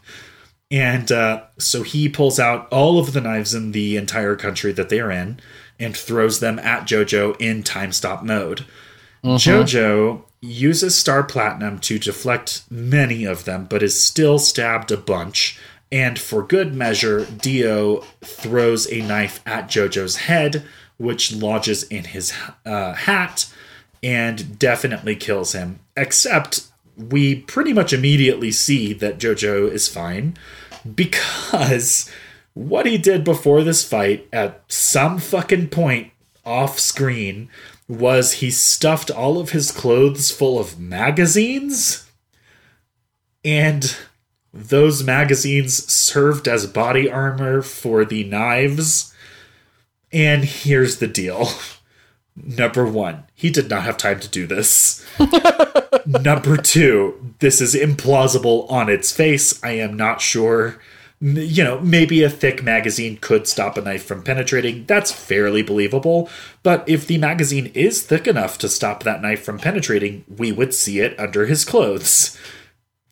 [0.70, 4.88] And uh, so he pulls out all of the knives in the entire country that
[4.88, 5.40] they are in
[5.78, 8.64] and throws them at JoJo in time stop mode.
[9.24, 15.58] JoJo uses Star Platinum to deflect many of them, but is still stabbed a bunch.
[15.92, 20.64] And for good measure, Dio throws a knife at JoJo's head,
[20.98, 22.32] which lodges in his
[22.64, 23.52] uh, hat
[24.02, 25.80] and definitely kills him.
[25.96, 26.69] Except
[27.08, 30.36] we pretty much immediately see that JoJo is fine
[30.94, 32.10] because
[32.54, 36.12] what he did before this fight at some fucking point
[36.44, 37.48] off screen
[37.88, 42.10] was he stuffed all of his clothes full of magazines
[43.44, 43.96] and
[44.52, 49.14] those magazines served as body armor for the knives.
[50.12, 51.48] And here's the deal
[52.36, 55.04] number 1 he did not have time to do this
[56.06, 60.80] number 2 this is implausible on its face i am not sure
[61.22, 64.86] you know, maybe a thick magazine could stop a knife from penetrating.
[64.86, 66.30] That's fairly believable.
[66.62, 70.72] But if the magazine is thick enough to stop that knife from penetrating, we would
[70.72, 72.38] see it under his clothes.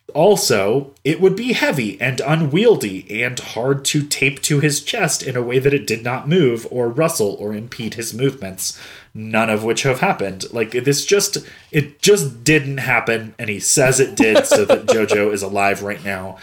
[0.09, 5.35] Also, it would be heavy and unwieldy and hard to tape to his chest in
[5.35, 8.79] a way that it did not move or rustle or impede his movements.
[9.13, 10.51] None of which have happened.
[10.53, 11.37] Like this just
[11.71, 16.03] it just didn't happen and he says it did so that Jojo is alive right
[16.03, 16.37] now.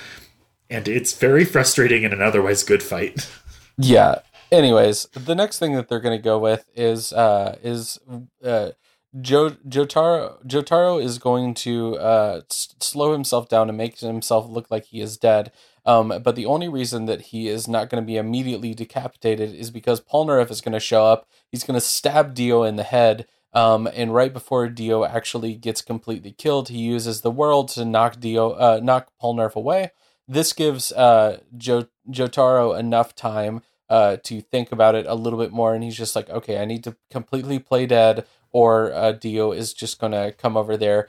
[0.69, 3.31] And it's very frustrating in an otherwise good fight.
[3.79, 4.21] Yeah.
[4.51, 7.99] Anyways, the next thing that they're going to go with is uh is
[8.45, 8.71] uh
[9.20, 14.70] Jo Jotaro Jotaro is going to uh s- slow himself down and make himself look
[14.70, 15.52] like he is dead.
[15.86, 19.70] Um, but the only reason that he is not going to be immediately decapitated is
[19.70, 21.28] because Polnareff is going to show up.
[21.52, 23.26] He's going to stab Dio in the head.
[23.52, 28.18] Um, and right before Dio actually gets completely killed, he uses the world to knock
[28.18, 29.92] Dio, uh, knock Polnareff away.
[30.28, 35.52] This gives uh, jo- Jotaro enough time uh, to think about it a little bit
[35.52, 38.26] more, and he's just like, okay, I need to completely play dead,
[38.57, 41.09] or uh, Dio is just gonna come over there.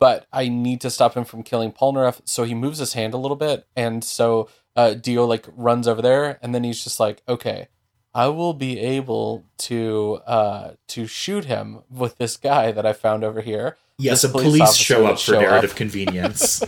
[0.00, 3.16] But I need to stop him from killing Polnareff, so he moves his hand a
[3.16, 7.22] little bit, and so uh, Dio like runs over there, and then he's just like,
[7.28, 7.68] okay,
[8.12, 13.22] I will be able to uh, to shoot him with this guy that I found
[13.22, 13.76] over here.
[13.98, 15.76] Yes, This and police officer show up for show narrative up.
[15.82, 16.62] convenience.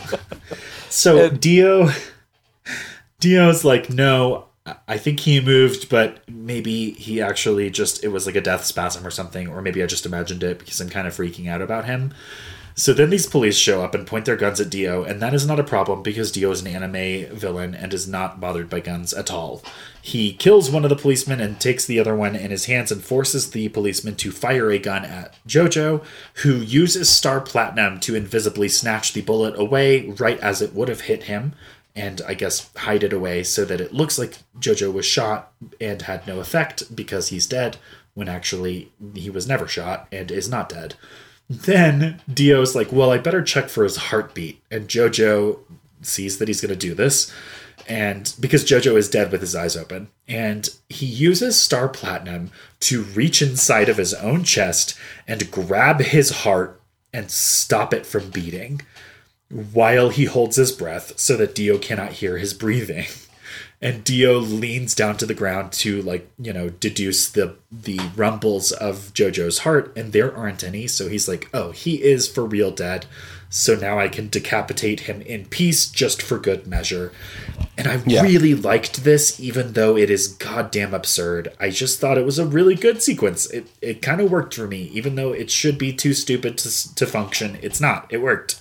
[0.89, 1.91] so And- Dio
[3.19, 8.37] Dio's like, no, I think he moved, but maybe he actually just it was like
[8.37, 11.17] a death spasm or something, or maybe I just imagined it because I'm kind of
[11.17, 12.13] freaking out about him.
[12.75, 15.47] So then these police show up and point their guns at Dio, and that is
[15.47, 19.13] not a problem because Dio is an anime villain and is not bothered by guns
[19.13, 19.63] at all.
[20.01, 23.03] He kills one of the policemen and takes the other one in his hands and
[23.03, 26.03] forces the policeman to fire a gun at Jojo,
[26.37, 31.03] who uses Star Platinum to invisibly snatch the bullet away right as it would have
[31.03, 31.55] hit him,
[31.97, 36.03] and I guess hide it away so that it looks like Jojo was shot and
[36.03, 37.77] had no effect because he's dead,
[38.15, 40.95] when actually he was never shot and is not dead.
[41.49, 44.63] Then Dio's like, well, I better check for his heartbeat.
[44.71, 45.59] And Jojo
[46.03, 47.33] sees that he's going to do this.
[47.89, 53.03] And because Jojo is dead with his eyes open, and he uses Star Platinum to
[53.03, 56.81] reach inside of his own chest and grab his heart
[57.13, 58.83] and stop it from beating
[59.51, 63.07] while he holds his breath so that Dio cannot hear his breathing.
[63.83, 68.73] and Dio leans down to the ground to like you know deduce the the rumbles
[68.73, 70.87] of Jojo's heart, and there aren't any.
[70.87, 73.07] So he's like, oh, he is for real dead.
[73.53, 77.11] So now I can decapitate him in peace just for good measure.
[77.77, 78.23] And I Yeah.
[78.23, 81.53] really liked this, even though it is goddamn absurd.
[81.59, 83.47] I just thought it was a really good sequence.
[83.51, 86.95] It it kind of worked for me, even though it should be too stupid to
[86.95, 87.59] to function.
[87.61, 88.07] It's not.
[88.11, 88.61] It worked.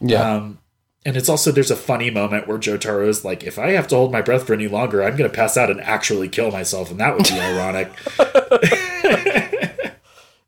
[0.00, 0.34] Yeah.
[0.36, 0.58] Um,
[1.04, 3.94] and it's also there's a funny moment where Jotaro is like, if I have to
[3.96, 6.98] hold my breath for any longer, I'm gonna pass out and actually kill myself, and
[6.98, 7.92] that would be ironic.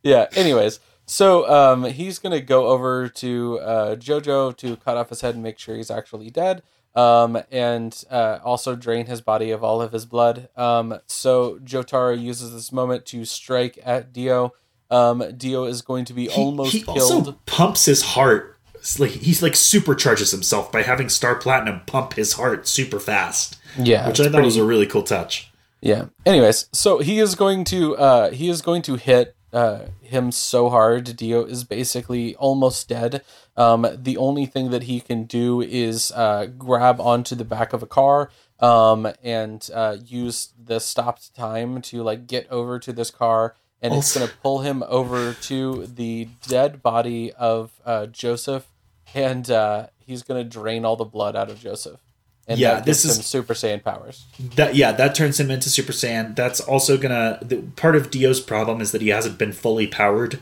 [0.03, 0.27] yeah.
[0.35, 5.35] Anyways, so um, he's gonna go over to uh, Jojo to cut off his head
[5.35, 6.63] and make sure he's actually dead.
[6.95, 10.49] Um, and uh, also drain his body of all of his blood.
[10.57, 14.53] Um, so Jotaro uses this moment to strike at Dio.
[14.91, 16.99] Um, Dio is going to be He, almost he killed.
[16.99, 18.58] also pumps his heart.
[18.99, 24.07] Like he's like supercharges himself by having Star Platinum pump his heart super fast, yeah,
[24.07, 25.51] which I thought pretty- was a really cool touch.
[25.81, 26.07] Yeah.
[26.27, 30.69] Anyways, so he is going to uh he is going to hit uh him so
[30.71, 33.23] hard Dio is basically almost dead.
[33.57, 37.83] Um the only thing that he can do is uh grab onto the back of
[37.83, 38.31] a car
[38.61, 43.95] um and uh use the stopped time to like get over to this car and
[43.95, 48.67] it's going to pull him over to the dead body of uh Joseph
[49.15, 52.01] and uh he's going to drain all the blood out of Joseph.
[52.47, 54.25] And Yeah, that this is- him Super Saiyan powers.
[54.57, 56.35] That yeah, that turns him into Super Saiyan.
[56.35, 60.39] That's also gonna the, part of Dio's problem is that he hasn't been fully powered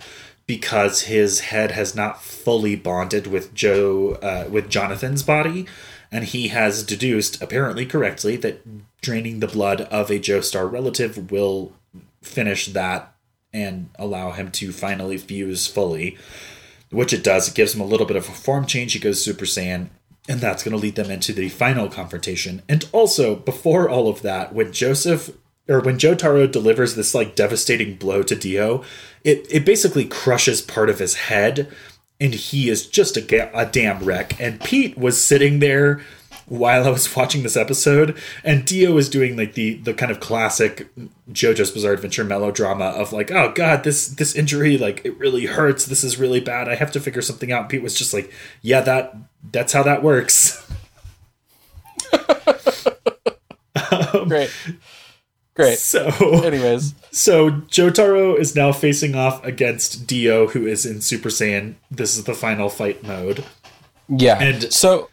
[0.46, 5.66] because his head has not fully bonded with Joe uh, with Jonathan's body,
[6.12, 8.62] and he has deduced apparently correctly that
[9.00, 11.72] draining the blood of a Joestar relative will
[12.22, 13.12] finish that
[13.52, 16.16] and allow him to finally fuse fully
[16.96, 17.46] which it does.
[17.46, 18.94] It gives him a little bit of a form change.
[18.94, 19.90] He goes Super Saiyan,
[20.28, 22.62] and that's going to lead them into the final confrontation.
[22.68, 25.30] And also, before all of that, when Joseph
[25.68, 28.82] or when Jotaro delivers this like devastating blow to Dio,
[29.24, 31.70] it it basically crushes part of his head,
[32.18, 34.40] and he is just a, a damn wreck.
[34.40, 36.00] And Pete was sitting there
[36.48, 40.20] while I was watching this episode, and Dio was doing like the the kind of
[40.20, 40.88] classic
[41.32, 45.86] JoJo's Bizarre Adventure melodrama of like, oh god, this this injury like it really hurts.
[45.86, 46.68] This is really bad.
[46.68, 47.62] I have to figure something out.
[47.62, 48.30] And Pete was just like,
[48.62, 49.14] yeah, that
[49.52, 50.62] that's how that works.
[54.28, 54.50] Great.
[55.54, 55.78] Great.
[55.78, 56.06] So
[56.44, 61.76] Anyways, so Jotaro is now facing off against Dio, who is in Super Saiyan.
[61.90, 63.44] This is the final fight mode.
[64.08, 64.38] yeah.
[64.38, 65.08] And- so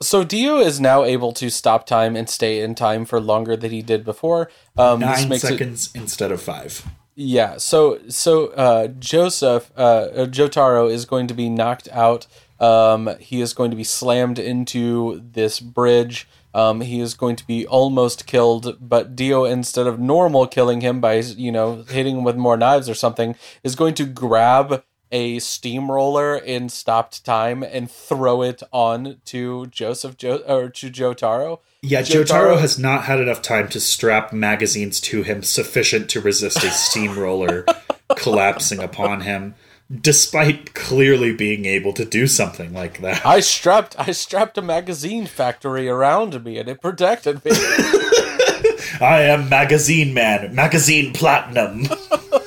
[0.00, 3.70] so Dio is now able to stop time and stay in time for longer than
[3.70, 4.50] he did before.
[4.76, 6.86] Um, this Nine makes it seconds instead of five.
[7.14, 12.28] Yeah, so so uh, Joseph uh, uh, Jotaro is going to be knocked out.
[12.60, 16.28] Um, he is going to be slammed into this bridge.
[16.54, 21.00] Um, he is going to be almost killed, but Dio, instead of normal killing him
[21.00, 23.34] by you know hitting him with more knives or something,
[23.64, 30.16] is going to grab a steamroller in stopped time and throw it on to Joseph
[30.16, 31.60] jo- or to Jotaro.
[31.82, 36.20] Yeah, Jotaro- Jotaro has not had enough time to strap magazines to him sufficient to
[36.20, 37.64] resist a steamroller
[38.16, 39.54] collapsing upon him,
[40.00, 43.24] despite clearly being able to do something like that.
[43.24, 47.52] I strapped I strapped a magazine factory around me and it protected me.
[49.00, 51.86] I am Magazine Man, Magazine Platinum.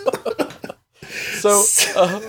[1.41, 1.63] so
[1.95, 2.21] uh,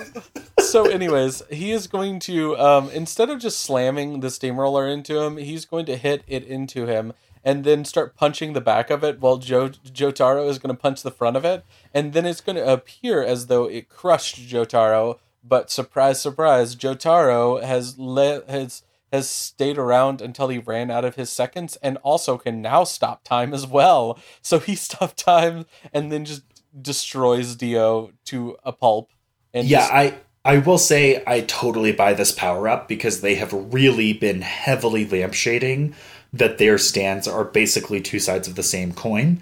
[0.59, 5.37] so anyways he is going to um, instead of just slamming the steamroller into him
[5.37, 9.19] he's going to hit it into him and then start punching the back of it
[9.19, 11.65] while jo- jotaro is going to punch the front of it.
[11.93, 17.61] And then it's going to appear as though it crushed jotaro but surprise surprise jotaro
[17.61, 22.35] has le- has has stayed around until he ran out of his seconds and also
[22.35, 24.17] can now stop time as well.
[24.41, 26.41] So he stopped time and then just
[26.79, 29.11] destroys dio to a pulp
[29.53, 30.13] and yeah, just- I
[30.45, 35.05] I will say I totally buy this power up because they have really been heavily
[35.05, 35.93] lampshading
[36.33, 39.41] that their stands are basically two sides of the same coin.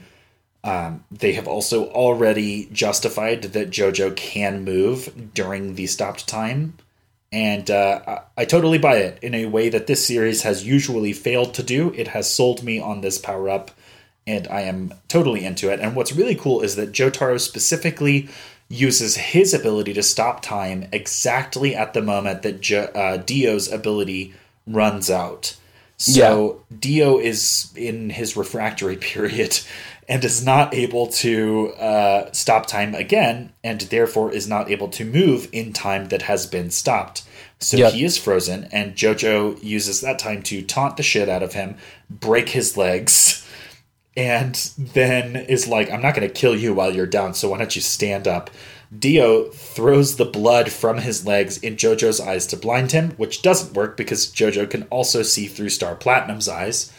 [0.64, 6.76] Um, they have also already justified that JoJo can move during the stopped time,
[7.32, 8.02] and uh,
[8.38, 11.64] I, I totally buy it in a way that this series has usually failed to
[11.64, 11.92] do.
[11.96, 13.72] It has sold me on this power up,
[14.32, 15.80] and I am totally into it.
[15.80, 18.30] And what's really cool is that Jotaro specifically
[18.70, 24.34] uses his ability to stop time exactly at the moment that jo- uh, Dio's ability
[24.66, 25.56] runs out.
[25.98, 29.60] So Dio is in his refractory period
[30.08, 35.06] and is not able to uh, stop time again, and therefore is not able to
[35.06, 37.24] move in time that has been stopped.
[37.60, 37.94] So Yep.
[37.94, 41.76] he is frozen, and JoJo uses that time to taunt the shit out of him,
[42.10, 43.41] break his legs,
[44.16, 47.60] and then is like, I'm not going to kill you while you're down, so why
[47.60, 48.50] don't you stand up?
[48.98, 53.74] Dio throws the blood from his legs in JoJo's eyes to blind him, which doesn't
[53.74, 56.92] work because JoJo can also see through Star Platinum's eyes.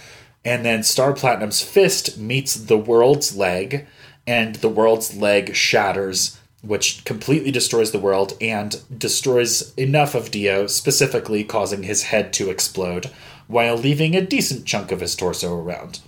[0.42, 3.86] And then Star Platinum's fist meets the world's leg,
[4.26, 10.66] and the world's leg shatters, which completely destroys the world and destroys enough of Dio,
[10.66, 13.10] specifically causing his head to explode,
[13.48, 16.00] while leaving a decent chunk of his torso around.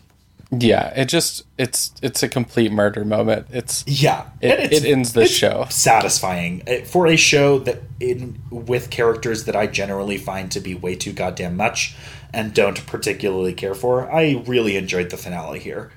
[0.51, 3.47] Yeah, it just it's it's a complete murder moment.
[3.53, 5.66] It's Yeah, It- it's- it ends the show.
[5.70, 10.95] Satisfying for a show that in with characters that I generally find to be way
[10.95, 11.95] too goddamn much
[12.32, 14.11] and don't particularly care for.
[14.12, 15.92] I really enjoyed the finale here.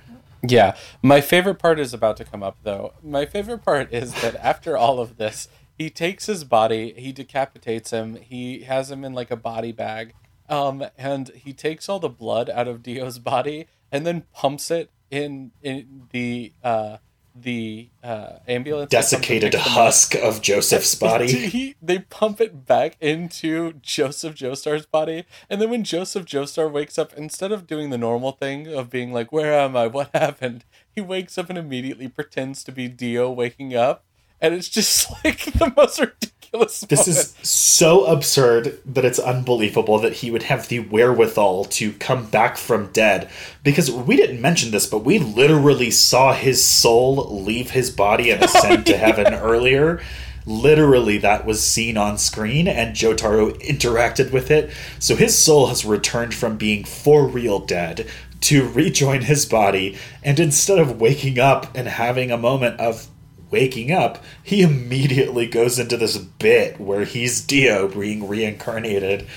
[0.48, 0.76] Yeah.
[1.02, 2.94] My favorite part is about to come up, though.
[3.04, 7.90] My favorite part is that after all of this, he takes his body, he decapitates
[7.92, 10.14] him, he has him in like a body bag,
[10.48, 14.92] um, and he takes all the blood out of Dio's body and then pumps it
[15.12, 16.98] in in the uh,
[17.40, 18.96] the uh, ambulance.
[18.96, 19.86] that comes to Desiccated pick them up.
[19.86, 21.28] husk of Joseph's body.
[21.50, 26.98] He, they pump it back into Joseph Joestar's body, and then when Joseph Joestar wakes
[26.98, 29.88] up, instead of doing the normal thing of being like, "Where am I?
[29.88, 34.04] What happened?" he wakes up and immediately pretends to be Dio waking up,
[34.42, 36.82] and it's just like the most ridiculous.
[36.82, 37.08] This moment.
[37.08, 42.58] is so absurd that it's unbelievable that he would have the wherewithal to come back
[42.58, 43.30] from dead.
[43.64, 48.44] Because we didn't mention this, but we literally saw his soul leave his body and
[48.46, 50.02] ascend to oh, heaven earlier.
[50.46, 54.72] Literally, that was seen on screen, and Jotaro interacted with it.
[54.98, 58.08] So his soul has returned from being for real dead
[58.40, 63.10] to rejoin his body, and instead of waking up and having a moment of
[63.52, 69.28] waking up, he immediately goes into this bit where he's Dio being reincarnated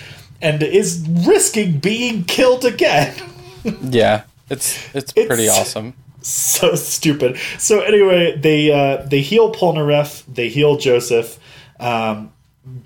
[0.42, 3.14] and is risking being killed again.
[3.82, 5.94] yeah, it's it's pretty awesome.
[6.22, 7.38] so stupid.
[7.58, 11.38] So anyway, they uh, they heal Polnareff, they heal Joseph.
[11.78, 12.32] Um,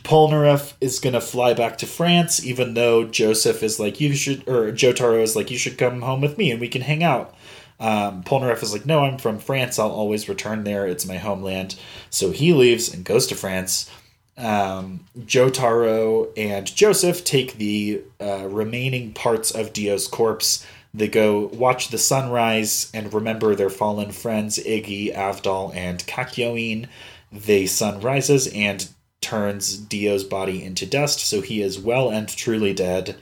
[0.02, 4.72] Polnareff is gonna fly back to France, even though Joseph is like, you should, or
[4.72, 7.34] Jotaro is like, you should come home with me and we can hang out.
[7.80, 9.78] Um, Polnareff is like, no, I'm from France.
[9.78, 10.86] I'll always return there.
[10.86, 11.76] It's my homeland.
[12.10, 13.90] So he leaves and goes to France.
[14.36, 20.66] Um, Jotaro and Joseph take the uh, remaining parts of Dio's corpse.
[20.92, 26.88] They go watch the sunrise and remember their fallen friends Iggy, Avdol, and Kakyoin.
[27.32, 28.88] The sun rises and
[29.20, 33.16] turns Dio's body into dust, so he is well and truly dead.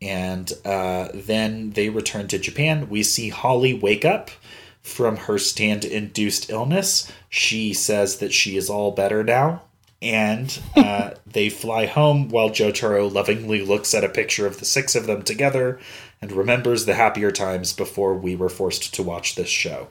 [0.00, 2.88] And uh, then they return to Japan.
[2.88, 4.30] We see Holly wake up
[4.82, 7.10] from her stand induced illness.
[7.28, 9.62] She says that she is all better now.
[10.00, 14.94] And uh, they fly home while Jotaro lovingly looks at a picture of the six
[14.94, 15.80] of them together
[16.22, 19.88] and remembers the happier times before we were forced to watch this show.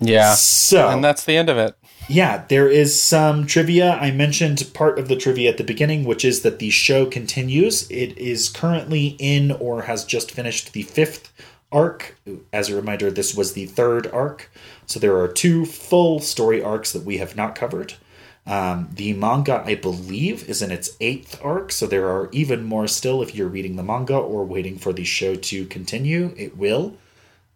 [0.00, 1.76] Yeah, So, and that's the end of it.
[2.08, 3.92] Yeah, there is some trivia.
[3.92, 7.90] I mentioned part of the trivia at the beginning, which is that the show continues.
[7.90, 11.32] It is currently in or has just finished the fifth
[11.72, 12.16] arc.
[12.52, 14.50] As a reminder, this was the third arc.
[14.86, 17.94] So there are two full story arcs that we have not covered.
[18.46, 22.86] Um, the manga, I believe, is in its eighth arc, so there are even more
[22.86, 26.34] still if you're reading the manga or waiting for the show to continue.
[26.36, 26.98] It will.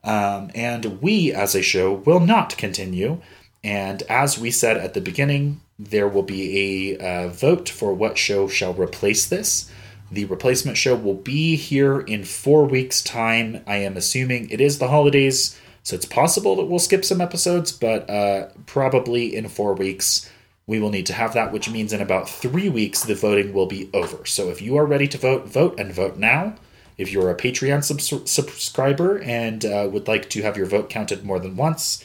[0.03, 3.21] Um, and we, as a show, will not continue.
[3.65, 8.19] And as we said at the beginning, there will be a uh, vote for what
[8.19, 9.71] show shall replace this.
[10.11, 13.63] The replacement show will be here in four weeks' time.
[13.67, 17.73] I am assuming it is the holidays, so it's possible that we'll skip some episodes,
[17.73, 20.31] but uh, probably in four weeks
[20.67, 23.67] we will need to have that, which means in about three weeks the voting will
[23.67, 24.25] be over.
[24.27, 26.57] So if you are ready to vote, vote and vote now.
[26.99, 31.25] If you're a Patreon subs- subscriber and uh, would like to have your vote counted
[31.25, 32.05] more than once,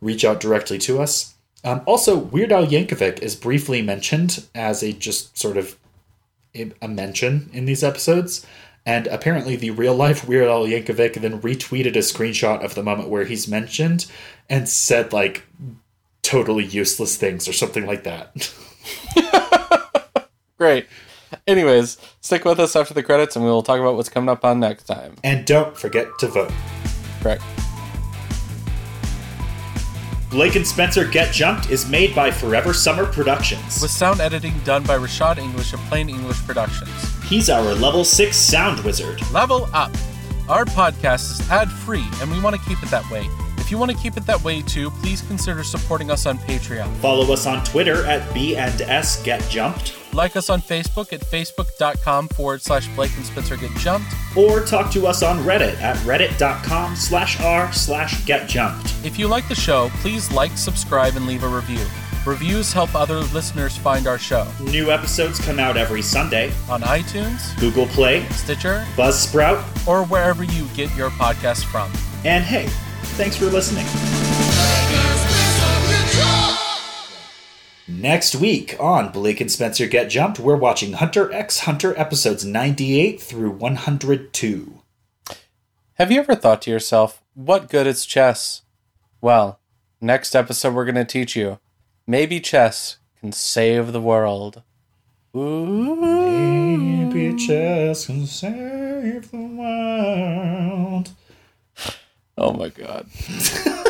[0.00, 1.34] reach out directly to us.
[1.64, 5.76] Um, also, Weird Al Yankovic is briefly mentioned as a just sort of
[6.54, 8.46] a mention in these episodes.
[8.86, 13.08] And apparently, the real life Weird Al Yankovic then retweeted a screenshot of the moment
[13.10, 14.06] where he's mentioned
[14.48, 15.44] and said, like,
[16.22, 18.52] totally useless things or something like that.
[20.58, 20.86] Great.
[21.46, 24.44] Anyways, stick with us after the credits, and we will talk about what's coming up
[24.44, 25.16] on next time.
[25.22, 26.52] and don't forget to vote.
[27.20, 27.42] Correct.
[30.30, 33.80] Blake and Spencer Get Jumped is made by Forever Summer Productions.
[33.80, 36.90] With sound editing done by Rashad English of Plain English Productions.
[37.24, 39.22] He's our level 6 sound wizard.
[39.32, 39.90] Level up!
[40.46, 43.26] Our podcast is ad free, and we want to keep it that way.
[43.68, 46.90] If you want to keep it that way too, please consider supporting us on Patreon.
[47.00, 49.94] Follow us on Twitter at B and S Get Jumped.
[50.14, 54.10] Like us on Facebook at facebook.com forward slash Blake and Spencer Get Jumped.
[54.34, 58.94] Or talk to us on Reddit at reddit.com slash r slash get jumped.
[59.04, 61.84] If you like the show, please like, subscribe, and leave a review.
[62.24, 64.48] Reviews help other listeners find our show.
[64.62, 70.64] New episodes come out every Sunday On iTunes, Google Play, Stitcher, Buzzsprout, or wherever you
[70.74, 71.92] get your podcast from.
[72.24, 72.66] and hey,
[73.16, 73.86] thanks for listening.
[77.88, 83.20] Next week on Blake and Spencer Get Jumped, we're watching Hunter x Hunter episodes 98
[83.20, 84.82] through 102.
[85.94, 88.62] Have you ever thought to yourself, what good is chess?
[89.20, 89.58] Well,
[90.00, 91.58] next episode we're going to teach you
[92.06, 94.62] maybe chess can save the world.
[95.34, 101.10] Maybe chess can save the world.
[102.40, 103.06] Oh my god.